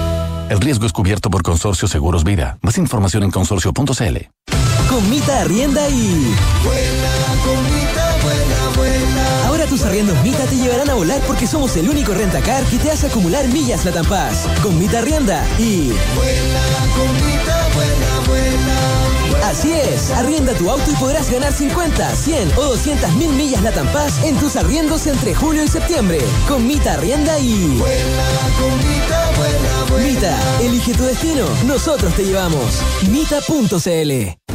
[0.51, 2.57] El riesgo es cubierto por Consorcio Seguros Vida.
[2.61, 4.17] Más información en consorcio.cl.
[4.89, 6.35] Con Mita Arrienda y...
[9.47, 12.91] Ahora tus arriendos Mita te llevarán a volar porque somos el único rentacar que te
[12.91, 14.45] hace acumular millas Latam Paz.
[14.61, 15.93] Con Mita Arrienda y...
[19.45, 23.87] Así es, arrienda tu auto y podrás ganar 50, 100 o 200 mil millas Latam
[23.93, 26.19] Paz en tus arriendos entre julio y septiembre.
[26.49, 27.81] Con Mita Arrienda y...
[29.99, 32.81] Mita, elige tu destino, nosotros te llevamos.
[33.09, 34.40] Mita.cl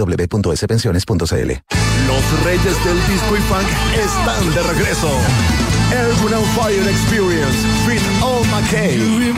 [0.00, 1.50] www.spensiones.cl.
[2.06, 5.10] Los reyes del disco y funk están de regreso.
[5.90, 9.34] Urban on Fire Experience, Fit All McKay.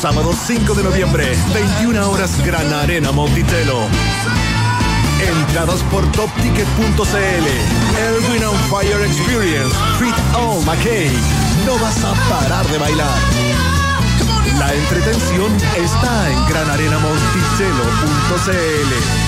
[0.00, 3.88] Sábado 5 de noviembre, 21 horas, Gran Arena Monticello.
[5.20, 7.46] Entradas por topticket.cl.
[7.98, 11.10] Erwin on Fire Experience, Fit All McKay.
[11.66, 13.18] No vas a parar de bailar.
[14.58, 19.27] La entretención está en granarenamonticello.cl.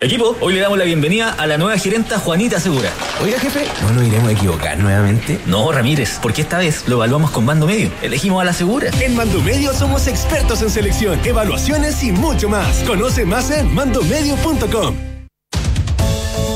[0.00, 2.90] Equipo, hoy le damos la bienvenida a la nueva gerenta Juanita Segura.
[3.22, 5.38] Oiga, jefe, ¿no nos iremos a equivocar nuevamente?
[5.46, 7.90] No, Ramírez, porque esta vez lo evaluamos con Mando Medio.
[8.02, 8.90] Elegimos a la Segura.
[9.00, 12.78] En Mando Medio somos expertos en selección, evaluaciones y mucho más.
[12.80, 14.96] Conoce más en mandomedio.com.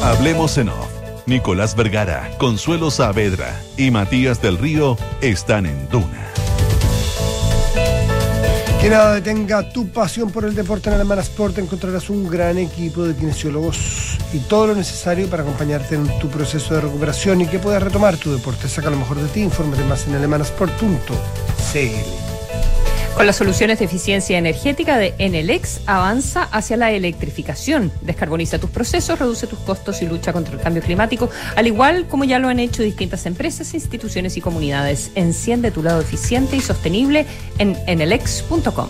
[0.03, 0.89] Hablemos en off.
[1.27, 6.33] Nicolás Vergara, Consuelo Saavedra y Matías del Río están en Duna.
[8.89, 11.59] Que nada detenga tu pasión por el deporte en Alemana Sport.
[11.59, 16.73] Encontrarás un gran equipo de kinesiólogos y todo lo necesario para acompañarte en tu proceso
[16.73, 18.67] de recuperación y que puedas retomar tu deporte.
[18.67, 19.43] Saca lo mejor de ti.
[19.43, 22.28] Infórmate más en alemanasport.cl.
[23.19, 27.91] Con las soluciones de eficiencia energética de Enelex, avanza hacia la electrificación.
[28.01, 32.23] Descarboniza tus procesos, reduce tus costos y lucha contra el cambio climático, al igual como
[32.23, 35.11] ya lo han hecho distintas empresas, instituciones y comunidades.
[35.17, 37.27] Enciende tu lado eficiente y sostenible
[37.59, 38.89] en enelex.com.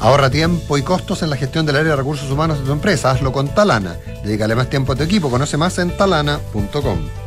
[0.00, 3.12] Ahorra tiempo y costos en la gestión del área de recursos humanos de tu empresa.
[3.12, 3.96] Hazlo con Talana.
[4.22, 5.30] Dedícale más tiempo a tu equipo.
[5.30, 7.25] Conoce más en talana.com.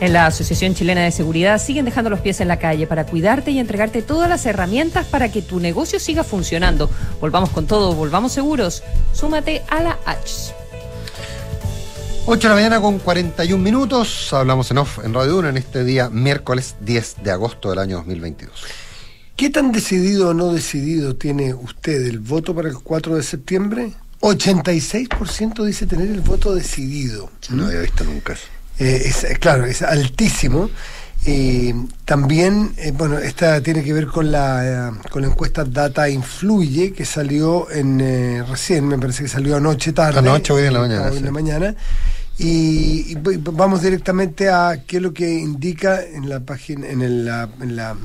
[0.00, 3.52] En la Asociación Chilena de Seguridad siguen dejando los pies en la calle para cuidarte
[3.52, 6.90] y entregarte todas las herramientas para que tu negocio siga funcionando.
[7.20, 8.82] Volvamos con todo, volvamos seguros.
[9.12, 10.52] Súmate a la H.
[12.26, 14.32] 8 de la mañana con 41 minutos.
[14.32, 17.96] Hablamos en off en Radio 1 en este día miércoles 10 de agosto del año
[17.98, 18.64] 2022.
[19.36, 23.92] ¿Qué tan decidido o no decidido tiene usted el voto para el 4 de septiembre?
[24.20, 27.30] 86% dice tener el voto decidido.
[27.50, 28.53] No había visto nunca eso.
[28.78, 30.70] Eh, es, eh, claro, es altísimo.
[31.26, 36.08] Eh, también, eh, bueno, esta tiene que ver con la, eh, con la encuesta Data
[36.08, 40.18] Influye, que salió en eh, recién, me parece que salió anoche tarde.
[40.18, 41.74] Anoche, hoy en la mañana, Hoy en la mañana.
[42.36, 47.48] Y, vamos directamente a qué es lo que indica en la página, en el, la,
[47.60, 47.96] en la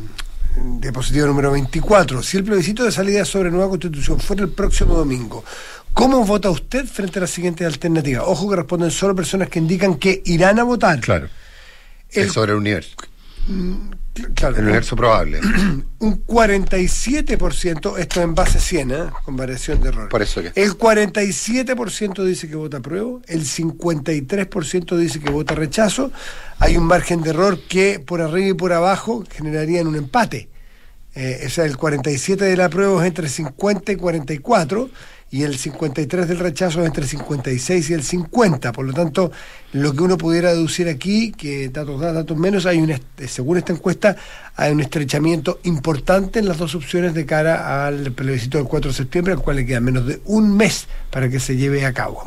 [0.80, 2.24] diapositiva número 24.
[2.24, 5.44] Si el plebiscito de salida sobre nueva constitución fuera el próximo domingo,
[6.00, 8.24] ¿cómo vota usted frente a las siguientes alternativas?
[8.26, 11.02] Ojo que responden solo personas que indican que irán a votar.
[11.02, 11.28] Claro.
[12.10, 12.96] El- es sobre el universo.
[14.36, 15.42] Claro, el universo probable.
[16.00, 18.96] un 47%, esto en base 100, ¿eh?
[19.26, 20.08] con variación de error.
[20.08, 20.54] Por eso que.
[20.56, 26.12] El 47% dice que vota apruebo, el 53% dice que vota rechazo.
[26.60, 30.48] Hay un margen de error que por arriba y por abajo generarían un empate.
[31.16, 34.90] Eh, o sea, el 47 del apruebo es entre 50 y 44
[35.32, 38.72] y el 53 del rechazo es entre 56 y el 50.
[38.72, 39.32] Por lo tanto,
[39.74, 43.58] lo que uno pudiera deducir aquí, que datos más, datos menos, hay un, est- según
[43.58, 44.16] esta encuesta,
[44.62, 48.98] hay un estrechamiento importante en las dos opciones de cara al plebiscito del 4 de
[48.98, 52.22] septiembre, al cual le queda menos de un mes para que se lleve a cabo.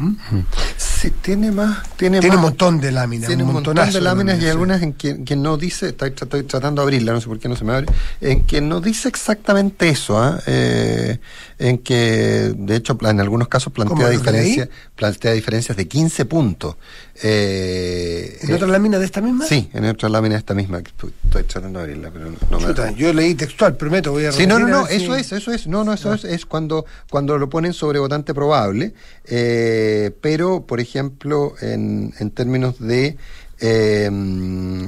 [0.76, 1.82] Sí, tiene más.
[1.96, 3.26] Tiene, Tiene más- un montón de láminas.
[3.28, 6.42] Tiene un montón de láminas y algunas en que, que no dice, estoy, tra- estoy
[6.44, 7.86] tratando de abrirla, no sé por qué no se me abre,
[8.20, 10.40] en que no dice exactamente eso, ¿ah?
[10.46, 11.18] Eh,
[11.58, 16.76] en que de hecho en algunos casos ¿Cómo, plantea diferencias, plantea diferencias de 15 puntos.
[17.22, 19.44] Eh, ¿En eh, otra lámina de esta misma?
[19.46, 22.60] Sí, en otra lámina esta misma, que estoy, estoy tratando de abrirla, pero no, no
[22.60, 25.32] me Chuta, yo leí textual, prometo, voy a Sí, no, no, no, si- eso es,
[25.32, 28.94] eso es, no, no, eso es, es cuando, cuando lo ponen sobre votante probable,
[29.26, 33.16] eh, pero, por ejemplo, en, en términos de
[33.64, 34.10] Eh,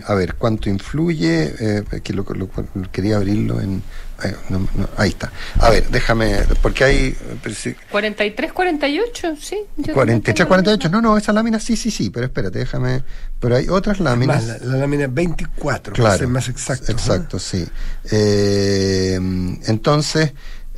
[0.05, 1.55] a ver, ¿cuánto influye?
[1.61, 2.49] Eh, que lo, lo-
[2.91, 3.85] quería abrirlo en...
[4.25, 5.33] eh, no, no, ahí está.
[5.61, 7.17] A ver, déjame, porque hay...
[7.55, 9.57] sí, 43, 48, sí.
[9.77, 13.03] yo 43, tengo- 48, no, no, esa lámina sí, sí, sí, pero espérate, déjame...
[13.41, 14.45] Pero hay otras láminas...
[14.47, 16.91] Más, la, la lámina 24, para Claro, ser más exacto.
[16.93, 17.67] Exacto, sí.
[18.11, 19.15] Eh,
[19.67, 20.33] entonces...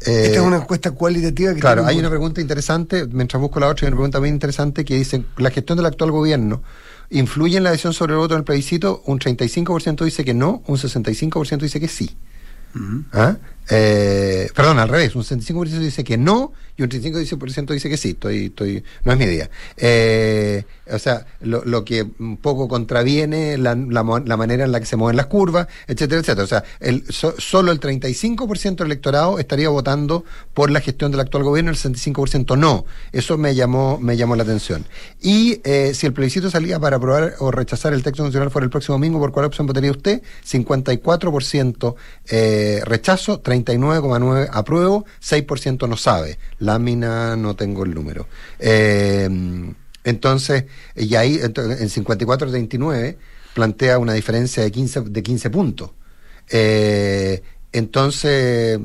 [0.06, 3.60] eh, Esta es una encuesta cualitativa que Claro, hay un- una pregunta interesante, mientras busco
[3.60, 6.62] la otra, hay una pregunta muy interesante que dice, ¿la gestión del actual gobierno
[7.10, 9.02] influye en la decisión sobre el voto en el plebiscito?
[9.06, 12.16] Un 35% dice que no, un 65% dice que sí.
[13.12, 13.36] ¿Ah?
[13.68, 18.10] Eh, perdón, al revés, un 65% dice que no y un 35% dice que sí,
[18.10, 19.48] estoy, estoy, no es mi idea.
[19.76, 25.16] Eh, o sea, lo, que un poco contraviene la manera en la que se mueven
[25.16, 26.44] las curvas, etcétera, etcétera.
[26.44, 30.24] O sea, el, so- solo el 35% del electorado estaría votando
[30.54, 32.84] por la gestión del actual gobierno, el 65% no.
[33.12, 34.84] Eso me llamó, me llamó la atención.
[35.20, 38.70] Y eh, si el plebiscito salía para aprobar o rechazar el texto nacional fuera el
[38.70, 40.22] próximo domingo, ¿por cuál opción votaría usted?
[40.46, 41.94] 54%
[42.28, 46.38] eh, rechazo, 39,9% apruebo, 6% no sabe.
[46.66, 48.26] Lámina no tengo el número.
[48.58, 49.28] Eh,
[50.04, 53.16] entonces, y ahí en 54-39
[53.54, 55.90] plantea una diferencia de 15, de 15 puntos.
[56.48, 57.42] Eh,
[57.72, 58.78] entonces,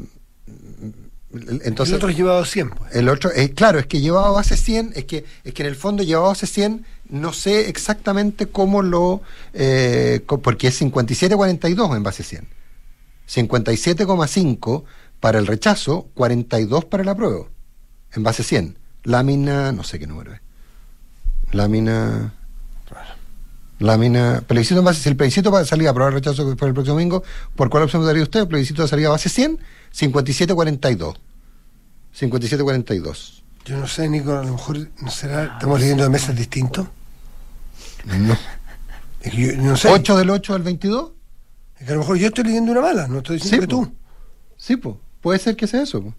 [1.63, 2.95] entonces el otro llevado 100, pues.
[2.95, 5.75] el otro, eh, claro, es que llevaba base 100, es que, es que en el
[5.75, 9.21] fondo llevaba base 100, no sé exactamente cómo lo,
[9.53, 12.47] eh, porque es 57-42 en base 100.
[13.29, 14.83] 57,5
[15.19, 17.49] para el rechazo, 42 para el apruebo,
[18.13, 18.77] en base 100.
[19.03, 20.41] Lámina, no sé qué número es.
[21.51, 22.33] Lámina...
[23.79, 26.67] Lámina, plebiscito en base, si el plebiscito va a salir a aprobar el rechazo para
[26.67, 27.23] el próximo domingo,
[27.55, 28.41] ¿por cuál opción votaría usted?
[28.41, 29.57] El plebiscito de salida base 100,
[29.97, 31.15] 57-42.
[32.15, 33.41] 57-42.
[33.65, 35.45] Yo no sé, Nico, a lo mejor no será.
[35.53, 36.85] ¿Estamos leyendo de mesas distintos?
[38.05, 38.37] No.
[39.21, 39.89] Es que yo no sé.
[39.89, 41.11] 8 del 8 al 22.
[41.79, 43.75] Es que a lo mejor yo estoy leyendo una mala, no estoy diciendo Sí, que
[43.75, 43.85] po.
[43.87, 43.95] tú.
[44.57, 46.03] Sí, pues, puede ser que sea eso.
[46.03, 46.13] po.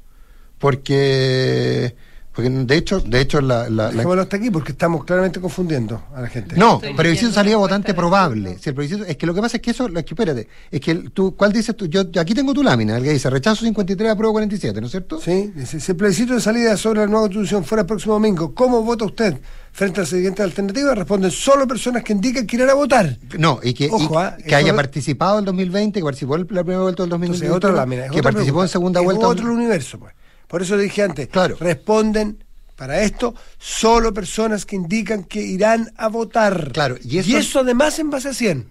[0.62, 1.94] Porque,
[2.34, 6.02] porque de hecho, de hecho la, la- la- Dejémoslo hasta aquí porque estamos claramente confundiendo
[6.14, 6.56] a la gente.
[6.56, 8.56] no, plebiscito salía votante probable.
[8.60, 10.80] Si el plebiscito, es que lo que pasa es que eso, es que espérate, es
[10.80, 11.86] que el- tú, ¿cuál dices tú?
[11.86, 15.20] Yo aquí tengo tu lámina, el que dice rechazo 53, apruebo 47, ¿no es cierto?
[15.20, 18.54] Sí, dice, si el plebiscito de salida sobre la nueva constitución fuera el próximo domingo,
[18.54, 19.38] ¿cómo vota usted
[19.72, 20.94] frente a la siguiente alternativa?
[20.94, 23.18] Responden solo personas que indican que irán a votar.
[23.38, 26.36] No, y que, y Ojo, ah, que eso haya es- participado en 2020, que participó
[26.36, 28.04] en la primera vuelta del Entonces, 2021, otra lámina.
[28.06, 28.64] es que otra participó pregunta.
[28.64, 29.28] en segunda Es vuelta.
[29.28, 30.14] otro universo, pues.
[30.52, 31.26] Por eso le dije antes.
[31.28, 31.56] Claro.
[31.58, 32.44] Responden
[32.76, 36.70] para esto solo personas que indican que irán a votar.
[36.72, 38.68] Claro, y eso, además en base a 100.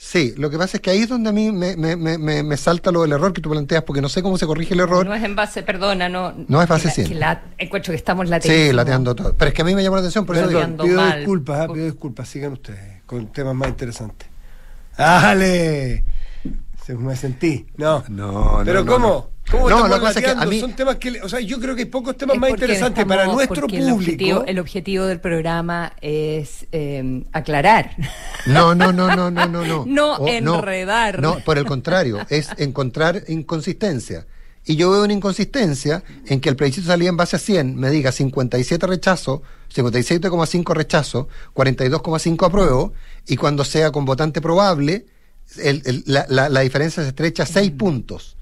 [0.00, 2.42] Sí, lo que pasa es que ahí es donde a mí me, me, me, me-
[2.44, 4.80] me salta lo del error que tú planteas, porque no sé cómo se corrige el
[4.80, 5.04] error.
[5.04, 6.32] No es en base, perdona, no.
[6.46, 7.08] No es base que la- 100.
[7.08, 8.64] que la- encuentro que estamos lateando.
[8.70, 9.34] Sí, lateando todo.
[9.36, 11.18] Pero es que a mí me llamó la atención, por eso digo- pido mal.
[11.18, 12.28] disculpas, ah, pido disculpas.
[12.28, 14.28] Sigan ustedes con temas más interesantes.
[14.96, 16.04] ¡Dale!
[16.86, 17.66] Se me sentí.
[17.76, 18.04] No.
[18.08, 19.08] No, Pero no, ¿cómo?
[19.08, 19.30] no.
[19.50, 21.20] ¿Cómo No, estamos lo que pasa es que a mí- Son temas que...
[21.22, 23.84] O sea, yo creo que hay pocos temas Es más interesantes estamos- para nuestro público.
[23.86, 27.96] El objetivo, el objetivo del programa es eh, aclarar.
[28.46, 29.84] No, no, no, no, no, no, no.
[29.86, 31.20] No O- enredar.
[31.20, 34.26] No, por el contrario, es encontrar inconsistencia.
[34.66, 37.88] Y yo veo una inconsistencia en que el plebiscito salía en base a 100, me
[37.88, 39.42] diga 57 rechazo,
[39.74, 42.92] 57,5 rechazo, 42,5 apruebo,
[43.26, 45.06] y cuando sea con votante probable,
[45.56, 48.36] el- el- la, la- la diferencia se estrecha a 6 puntos.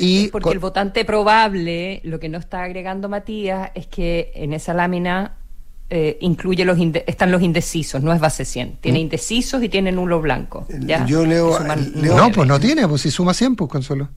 [0.00, 4.52] Y Porque con- el votante probable, lo que no está agregando Matías, es que en
[4.52, 5.36] esa lámina
[5.92, 8.76] eh, incluye los inde- están los indecisos, no es base 100.
[8.80, 9.02] Tiene Mm.
[9.02, 10.64] indecisos y tiene nulo blanco.
[10.86, 11.04] ¿ya?
[11.04, 11.58] yo leo-
[11.96, 14.08] leo- no, pues no tiene, pues si suma 100, pues Consuelo.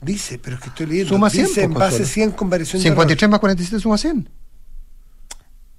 [0.00, 1.10] Dice, pero es que estoy leyendo.
[1.10, 2.14] Suma 100, Dice en pues, base Consuelo.
[2.14, 4.26] 100 con variación de 53 más 47 suma 100.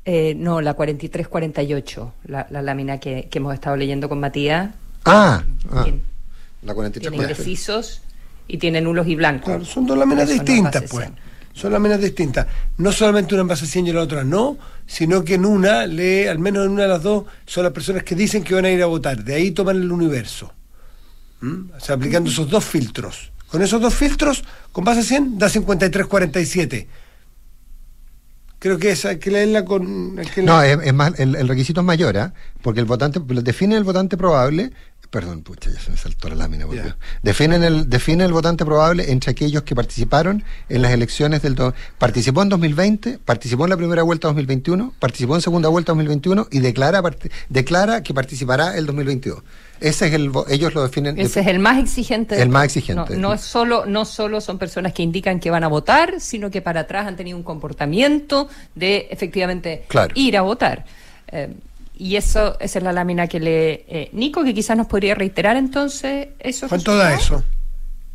[0.05, 4.71] Eh, no, la 43-48, la, la lámina que, que hemos estado leyendo con Matías,
[5.05, 5.85] Ah, ah.
[6.61, 8.01] La 43 tiene indecisos
[8.49, 9.45] y tiene nulos y blancos.
[9.45, 11.05] Claro, son dos láminas distintas, pues.
[11.05, 11.15] 100.
[11.53, 12.47] Son láminas distintas.
[12.77, 16.25] No solamente una en base 100 y la otra no, sino que en una, lee,
[16.25, 18.71] al menos en una de las dos, son las personas que dicen que van a
[18.71, 19.23] ir a votar.
[19.23, 20.51] De ahí toman el universo.
[21.41, 21.71] ¿Mm?
[21.77, 23.31] O sea, aplicando esos dos filtros.
[23.51, 26.87] Con esos dos filtros, con base 100, da 53-47.
[28.57, 30.17] Creo que esa hay que leerla con...
[30.33, 32.33] que No, es, es más, el, el requisito es mayor, ¿ah?
[32.61, 34.71] porque el votante, define el votante probable,
[35.09, 36.65] perdón, pucha, ya se me saltó la lámina.
[36.65, 36.95] Dios.
[37.23, 41.55] Definen el, define el votante probable entre aquellos que participaron en las elecciones del...
[41.55, 46.47] do- participó en 2020, participó en la primera vuelta 2021, participó en segunda vuelta 2021
[46.51, 49.41] y declara, parti- declara que participará el 2022.
[49.79, 50.31] Ese es el...
[50.31, 51.17] vo- Ellos lo definen...
[51.19, 52.35] Ese es el más exigente.
[52.35, 53.13] de El más exigente.
[53.15, 56.51] No, no es solo, no solo son personas que indican que van a votar, sino
[56.51, 60.11] que para atrás han tenido un comportamiento de efectivamente Claro.
[60.15, 60.85] ir a votar.
[61.31, 61.53] Eh,
[61.99, 65.55] y eso, esa es la lámina que lee eh, Nico, que quizás nos podría reiterar
[65.57, 66.67] entonces eso.
[66.67, 67.43] ¿Cuánto da eso?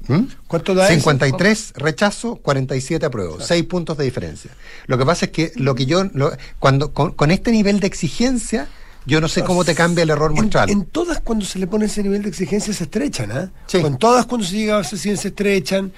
[0.08, 0.22] ¿Mm?
[0.48, 4.50] ¿Cuánto da 53 rechazo, 47 apruebo, 6 puntos de diferencia.
[4.86, 7.86] Lo que pasa es que lo que yo, lo- cuando con, con este nivel de
[7.86, 8.66] exigencia,
[9.06, 10.68] yo no sé cómo te cambia el error En, muestral.
[10.70, 13.50] en todas cuando se le pone ese nivel de exigencia se estrechan, ¿ah?
[13.80, 15.92] Con todas cuando se llega a ese 100 se estrechan.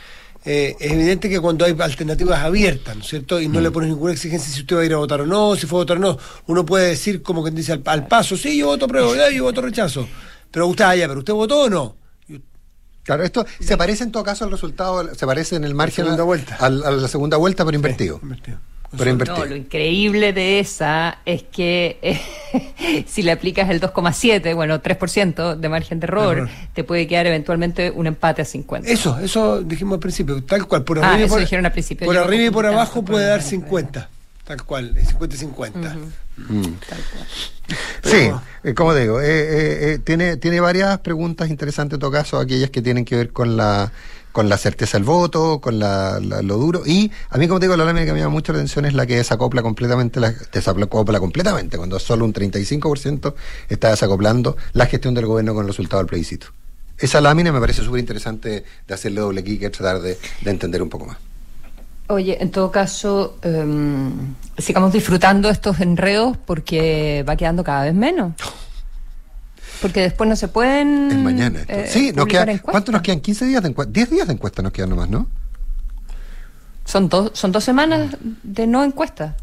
[0.46, 3.40] Eh, es evidente que cuando hay alternativas abiertas, ¿no es cierto?
[3.40, 3.62] Y no Mm.
[3.64, 5.78] le pones ninguna exigencia si usted va a ir a votar o no, si fue
[5.78, 6.16] a votar o no.
[6.46, 9.42] Uno puede decir como que dice al, al paso, sí, yo voto prueba, ya, yo
[9.42, 10.08] voto rechazo.
[10.52, 11.96] Pero usted, ah, ya, pero usted votó o no.
[13.02, 16.22] Claro, esto se parece en todo caso al resultado, se parece en el margen segunda
[16.22, 16.56] a- vuelta.
[16.60, 18.18] al- a la segunda vuelta, pero invertido.
[18.22, 18.58] Invertido.
[18.92, 25.56] No, lo increíble de esa es que eh, si le aplicas el 2,7, bueno, 3%
[25.56, 26.50] de margen de error, Error.
[26.72, 28.88] te puede quedar eventualmente un empate a 50.
[28.88, 32.06] Eso, eso dijimos al principio, tal cual, por Ah, arriba y por, dijeron al principio,
[32.06, 34.08] por yo arriba y por abajo puede dar 50,
[34.44, 35.96] tal cual, 50 y 50.
[36.36, 36.62] Mm.
[38.04, 38.30] Sí,
[38.62, 42.70] eh, como digo, eh, eh, eh, tiene, tiene varias preguntas interesantes en todo caso, aquellas
[42.70, 43.90] que tienen que ver con la
[44.36, 46.82] con la certeza del voto, con la, la- lo duro.
[46.84, 48.92] Y a mí, como te digo, la lámina que me llama mucho la atención es
[48.92, 53.32] la que desacopla completamente, la, desacopla completamente, cuando solo un 35%
[53.70, 56.48] está desacoplando la gestión del gobierno con el resultado del plebiscito.
[56.98, 60.82] Esa lámina me parece súper interesante de hacerle doble clic y tratar de, de entender
[60.82, 61.16] un poco más.
[62.08, 68.34] Oye, en todo caso, em, sigamos disfrutando estos enredos porque va quedando cada vez menos.
[69.80, 71.10] Porque después no se pueden.
[71.10, 71.60] Es mañana.
[71.60, 71.72] esto.
[71.72, 72.70] eh, sí, nos queda, encuestas.
[72.70, 73.20] ¿cuánto nos quedan?
[73.20, 73.92] ¿15 días de encuesta?
[73.92, 75.28] 10 días de encuesta nos quedan nomás, ¿no?
[76.84, 79.36] Son, dos son dos semanas de no encuesta.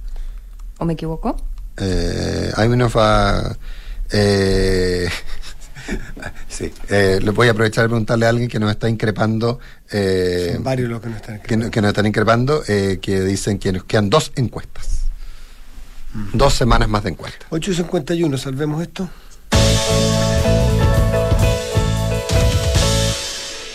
[0.79, 1.35] ¿O me equivoco?
[1.77, 3.55] Eh, hay unos va.
[4.11, 5.07] Eh,
[6.47, 9.59] sí, eh, le voy a aprovechar de preguntarle a alguien que nos está increpando.
[9.91, 13.21] eh, Son varios los que no están que, no- que nos están increpando, eh, que
[13.21, 15.01] dicen que nos quedan dos encuestas.
[16.31, 17.45] Dos semanas más de encuesta.
[17.49, 19.09] 8.51, salvemos esto.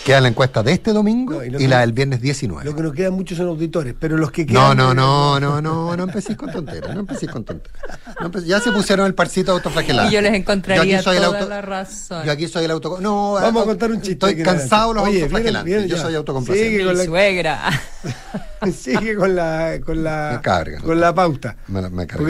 [0.05, 2.65] Queda la encuesta de este domingo No, y y, lo que- la del viernes 19.
[2.65, 4.77] Lo que nos quedan muchos son auditores, pero los que No, quedan.
[4.77, 7.99] no, no, no, no, no empecéis con tonteras, no empecéis con tonteras.
[8.21, 10.09] No ya se pusieron el parcito autoflagelado.
[10.09, 12.25] Y yo les encontraría Yo aquí soy el toda auto- la razón.
[12.25, 12.97] Yo aquí soy el auto...
[13.01, 14.13] No, Vamos a contar un chiste.
[14.13, 15.65] Estoy que cansado de los Oye, autoflagelantes.
[15.73, 16.71] viene Yo soy autocomplaciente.
[16.71, 17.69] Sigue con la, suegra.
[18.73, 20.79] sigue con la, con la, Me carga.
[20.79, 21.55] con la pauta.
[21.67, 22.25] Me, me carga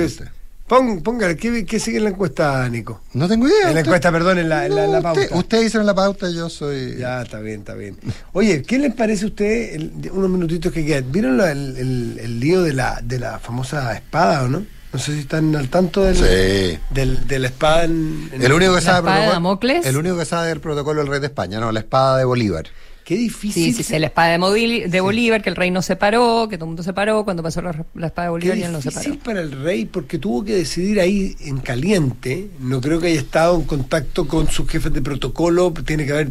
[0.70, 1.04] Porque usted.
[1.04, 3.02] pon, póngale, ¿qué, ¿qué sigue en la encuesta, Nico?
[3.14, 3.58] No tengo idea.
[3.58, 5.22] En la usted- encuesta, perdón, en la, en la, en la No, pauta.
[5.22, 6.96] usted, usted hizo en la pauta, yo soy...
[6.98, 7.98] Ya, está bien, está bien.
[8.34, 11.12] Oye, ¿qué les parece a usted, el- unos minutitos que quedan?
[11.12, 14.66] ¿Vieron la- el, el- el lío de la, de la famosa espada o no?
[14.92, 16.80] No sé si están al tanto del, Sí.
[16.90, 18.30] del- de la espada en...
[18.34, 19.86] en- El único que ¿La sabe espada de protocolo- Damocles?
[19.86, 22.66] el único que sabe del protocolo del rey de España, no, la espada de Bolívar.
[23.10, 23.64] Qué difícil.
[23.64, 26.66] Sí, sí, sí, la espada de, Bolívar, que el rey no se paró, que todo
[26.66, 28.84] el mundo se paró cuando pasó la, la espada de Qué Bolívar y él no
[28.84, 29.24] se difícil paró.
[29.24, 32.52] para el rey porque tuvo que decidir ahí en caliente.
[32.60, 35.74] No creo que haya estado en contacto con sus jefes de protocolo.
[35.84, 36.30] Tiene que haber,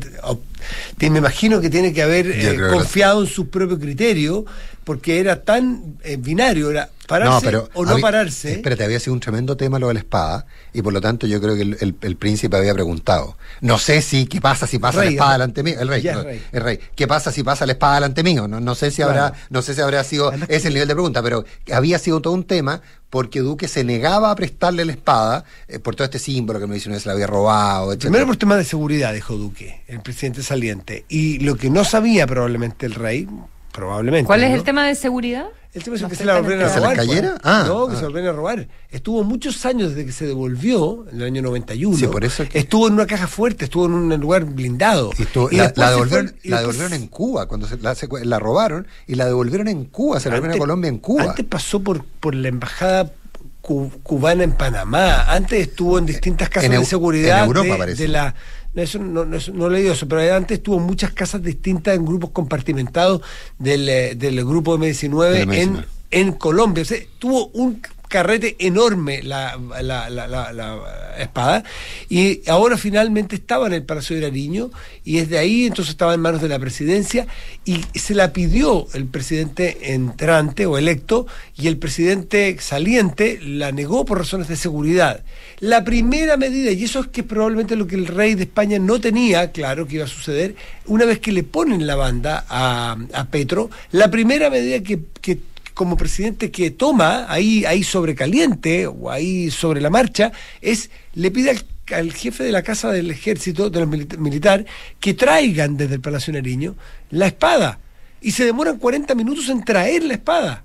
[0.96, 4.44] te- me imagino que tiene que haber eh, confiado en su propio criterio
[4.84, 8.52] porque era tan eh, binario, era pararse o no había- pararse.
[8.52, 11.40] Espérate, había sido un tremendo tema lo de la espada y por lo tanto yo
[11.42, 13.36] creo que el, el- el príncipe había preguntado.
[13.60, 15.74] No sé si, ¿qué pasa si pasa Rey, la espada el- delante mío?
[15.78, 16.80] El rey, no, el rey.
[16.94, 18.48] ¿Qué pasa si pasa la espada delante mío?
[18.48, 21.22] No, no sé si habrá, no sé si habrá sido ese el nivel de pregunta,
[21.22, 22.80] pero había sido todo un tema
[23.10, 26.74] porque Duque se negaba a prestarle la espada eh, por todo este símbolo que me
[26.74, 27.96] dice vez se la había robado.
[27.98, 31.04] Primero por temas de seguridad, dijo Duque, el presidente saliente.
[31.08, 33.28] Y lo que no sabía probablemente el rey,
[33.72, 34.26] probablemente.
[34.26, 34.56] ¿Cuál es ¿no?
[34.56, 35.46] el tema de seguridad?
[35.74, 36.68] El tema es que se la volvieron a.
[36.68, 36.96] ¿Que se la robar.
[36.96, 37.28] cayera?
[37.32, 37.40] pues.
[37.44, 37.96] Ah, no, que ah.
[37.96, 38.68] se la volvieron a robar.
[38.90, 41.96] Estuvo muchos años desde que se devolvió, en el año 91.
[41.96, 45.10] Sí, por eso que- Estuvo en una caja fuerte, estuvo en un lugar blindado.
[45.18, 47.76] Y estuvo- Y la, la devolvieron, fue- y la después- devolvieron en Cuba, cuando se,
[47.78, 50.98] la, se- la robaron y la devolvieron en Cuba, se la devolvieron a Colombia en
[50.98, 51.22] Cuba.
[51.24, 53.12] Antes pasó por, por la embajada
[53.60, 55.24] cu- cubana en Panamá.
[55.32, 58.02] Antes estuvo en distintas casas En de seguridad en Europa, de, parece.
[58.04, 58.34] de la
[58.82, 62.04] eso no, no, no he leído eso, pero antes estuvo en muchas casas distintas en
[62.04, 63.22] grupos compartimentados
[63.58, 65.84] del, eh, del grupo M19 Del en, M19.
[66.10, 66.82] en Colombia.
[66.82, 71.64] O sea, tuvo un carrete enorme la, la, la, la- espada
[72.08, 74.70] y ahora finalmente estaba en el Palacio de Nariño
[75.04, 77.26] y desde ahí entonces estaba en manos de la presidencia
[77.64, 84.04] y se la pidió el presidente entrante o electo y el presidente saliente la negó
[84.04, 85.24] por razones de seguridad.
[85.60, 89.00] La primera medida, y eso es que probablemente lo que el rey de España no
[89.00, 90.54] tenía claro que iba a suceder,
[90.86, 95.38] una vez que le ponen la banda a, a Petro, la primera medida que, que
[95.78, 101.30] como presidente que toma ahí, ahí sobre caliente o ahí sobre la marcha es le
[101.30, 101.64] pide al,
[101.94, 104.66] al jefe de la casa del ejército, de los milita- militar,
[104.98, 106.74] que traigan desde el Palacio Nariño
[107.10, 107.78] la espada.
[108.20, 110.64] Y se demoran 40 minutos en traer la espada.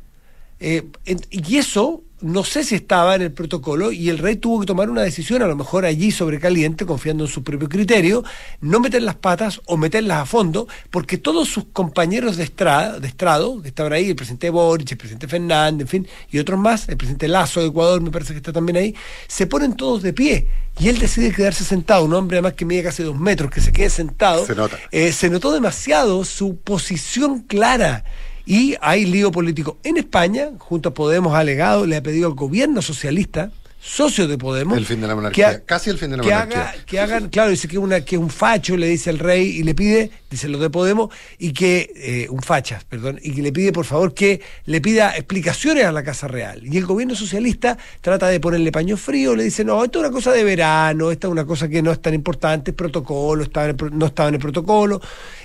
[0.59, 0.81] Eh,
[1.29, 4.89] y eso no sé si estaba en el protocolo y el rey tuvo que tomar
[4.89, 8.23] una decisión, a lo mejor allí sobrecaliente, confiando en su propio criterio,
[8.61, 13.09] no meter las patas o meterlas a fondo, porque todos sus compañeros de, estrada, de
[13.09, 16.87] estrado, que estaban ahí, el presidente Boric, el presidente Fernández, en fin, y otros más,
[16.87, 18.95] el presidente Lazo de Ecuador me parece que está también ahí,
[19.27, 20.47] se ponen todos de pie.
[20.79, 23.71] Y él decide quedarse sentado, un hombre además que mide casi dos metros, que se
[23.71, 24.45] quede sentado.
[24.45, 24.79] Se nota.
[24.91, 28.05] Eh, se notó demasiado su posición clara.
[28.45, 32.33] Y hay lío político en España, junto a Podemos ha alegado, le ha pedido al
[32.33, 33.51] gobierno socialista,
[33.85, 35.49] socio de Podemos, El fin de la monarquía.
[35.49, 36.61] ha- Casi el fin de la que, monarquía.
[36.69, 39.57] haga, que hagan, claro, dice que, una, que es un facho, le dice al rey,
[39.57, 43.41] y le pide, dice lo de Podemos, y que, eh, un fachas, perdón, y que
[43.41, 46.61] le pide por favor que le pida explicaciones a la Casa Real.
[46.65, 50.13] Y el gobierno socialista trata de ponerle paño frío, le dice, no, esto es una
[50.13, 53.67] cosa de verano, esta es una cosa que no es tan importante, es protocolo, estaba
[53.69, 55.01] en el no estaba en el protocolo,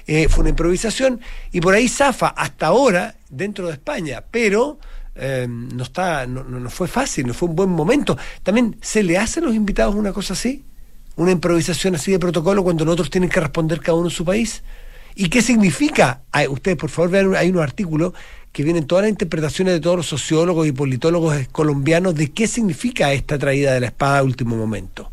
[0.06, 1.20] eh, fue una improvisación,
[1.50, 4.78] y por ahí zafa hasta ahora dentro de España, pero
[5.18, 8.16] eh, no está no, no- fue fácil, no fue un buen momento.
[8.42, 10.64] También, ¿se le hace a los invitados una cosa así?
[11.16, 14.24] ¿Una improvisación así de protocolo cuando los otros tienen que responder cada uno en su
[14.24, 14.62] país?
[15.16, 16.22] ¿Y qué significa?
[16.48, 18.12] Ustedes, por favor, vean, hay unos artículos
[18.52, 23.12] que vienen todas las interpretaciones de todos los sociólogos y politólogos colombianos de qué significa
[23.12, 25.10] esta traída de la espada a último momento.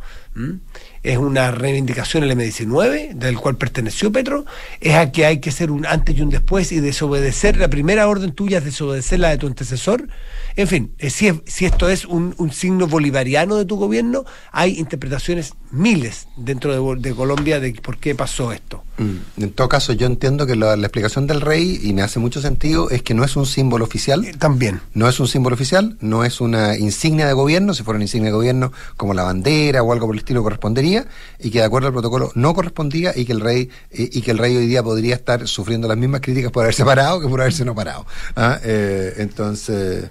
[1.06, 4.46] Es una reivindicación del M19, del cual perteneció Petro,
[4.82, 8.08] es a que hay que ser un antes y un después y desobedecer, la primera
[8.08, 10.08] orden tuya es desobedecer la de tu antecesor.
[10.56, 14.26] En fin, eh, si, es- si esto es un, un signo bolivariano de tu gobierno,
[14.52, 18.84] hay interpretaciones miles dentro de, de Colombia de por qué pasó esto.
[18.98, 22.18] Mm, En todo caso, yo entiendo que la, la explicación del rey, y me hace
[22.20, 24.26] mucho sentido, es que no es un símbolo oficial.
[24.40, 24.80] también.
[24.94, 28.30] No es un símbolo oficial, no es una insignia de gobierno, si fuera una insignia
[28.32, 30.95] de gobierno como la bandera o algo por el estilo correspondería,
[31.40, 34.32] y que de acuerdo al protocolo no correspondía y que el rey y, y que
[34.32, 37.42] el rey hoy día podría estar sufriendo las mismas críticas por haberse parado que por
[37.42, 38.06] haberse no parado.
[38.36, 38.60] ¿ah?
[38.64, 40.10] Eh, entonces,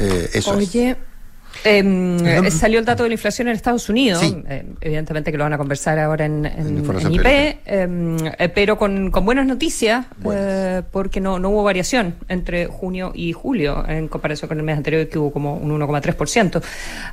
[0.00, 0.68] eh, eso es.
[0.68, 0.96] Oye,
[1.62, 4.36] Eh, no- eh, salió el dato de la inflación en Estados Unidos, Sí.
[4.48, 9.10] eh, evidentemente que lo van a conversar ahora en, en- IP, em, eh, pero con,
[9.10, 14.48] con buenas noticias, eh, porque no, no hubo variación entre junio y julio en comparación
[14.48, 16.60] con el mes anterior, que hubo como un 1,3%.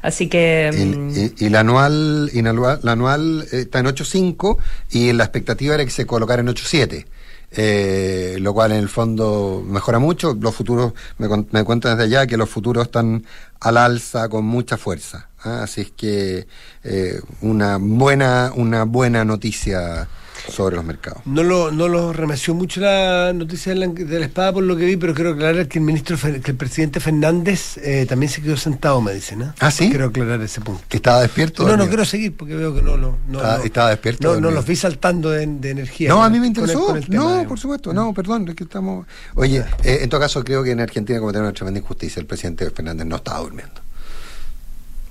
[0.02, 0.68] Así que...
[0.68, 4.58] em, Y, y la anual, y la anual, la anual está en 8.5
[4.92, 7.06] y la expectativa era que se colocara en 8.7.
[7.54, 10.38] Eh, lo cual en el fondo mejora mucho.
[10.40, 13.26] Los futuros, me, me cuentan desde allá que los futuros están
[13.60, 15.30] al alza con mucha fuerza.
[15.44, 15.64] ¿ah?
[15.64, 16.48] Así es que
[16.84, 20.08] eh, una buena, una buena noticia
[20.50, 21.22] sobre los mercados.
[21.26, 24.76] No lo, no lo remeció mucho la noticia de la, de la espada por lo
[24.76, 28.42] que vi, pero quiero aclarar que el ministro, que el presidente Fernández eh, también se
[28.42, 29.42] quedó sentado, me dicen.
[29.44, 29.52] ¿eh?
[29.60, 29.90] ¿Ah, sí?
[29.90, 30.82] Quiero aclarar ese punto.
[30.88, 31.68] ¿Que estaba despierto?
[31.68, 33.18] No, no quiero seguir porque veo que no lo.
[33.28, 36.10] No, Estaba- no- estaba despierto, No, no los vi saltando de, de energía.
[36.10, 36.86] No, a mí me con el- interesó.
[36.88, 37.94] con el tema, no, por supuesto.
[37.94, 39.06] No, perdón, es que estamos.
[39.36, 42.20] Oye, eh, en todo caso, creo que en Argentina cometieron una tremenda injusticia.
[42.20, 43.82] El presidente Fernández no estaba durmiendo.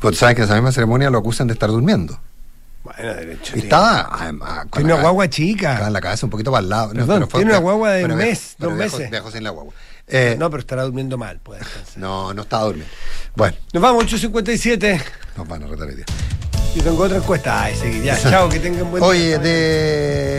[0.01, 2.19] Pues saben que en esa misma ceremonia lo acusan de estar durmiendo.
[2.83, 3.57] Bueno, derecho.
[3.57, 4.09] Estaba.
[4.11, 5.71] además, con Tiene una guagua chica.
[5.73, 6.93] Estaba en la cabeza un poquito para el lado.
[6.93, 9.11] Perdón, pero fue- tiene una guagua de un mes, dos meses.
[9.33, 9.75] sin la guagua.
[10.13, 11.61] Eh, no, pero estará durmiendo mal, puede.
[11.97, 12.93] No, no estaba durmiendo.
[13.37, 15.01] Bueno, Nos vamos, 8.57.
[15.37, 16.05] nos van a retar hoy día.
[16.75, 17.63] Yo tengo otra encuesta.
[17.65, 18.17] Ay, seguí, ya.
[18.19, 19.09] Chao, que tengan buen día.
[19.11, 20.31] Oye, de.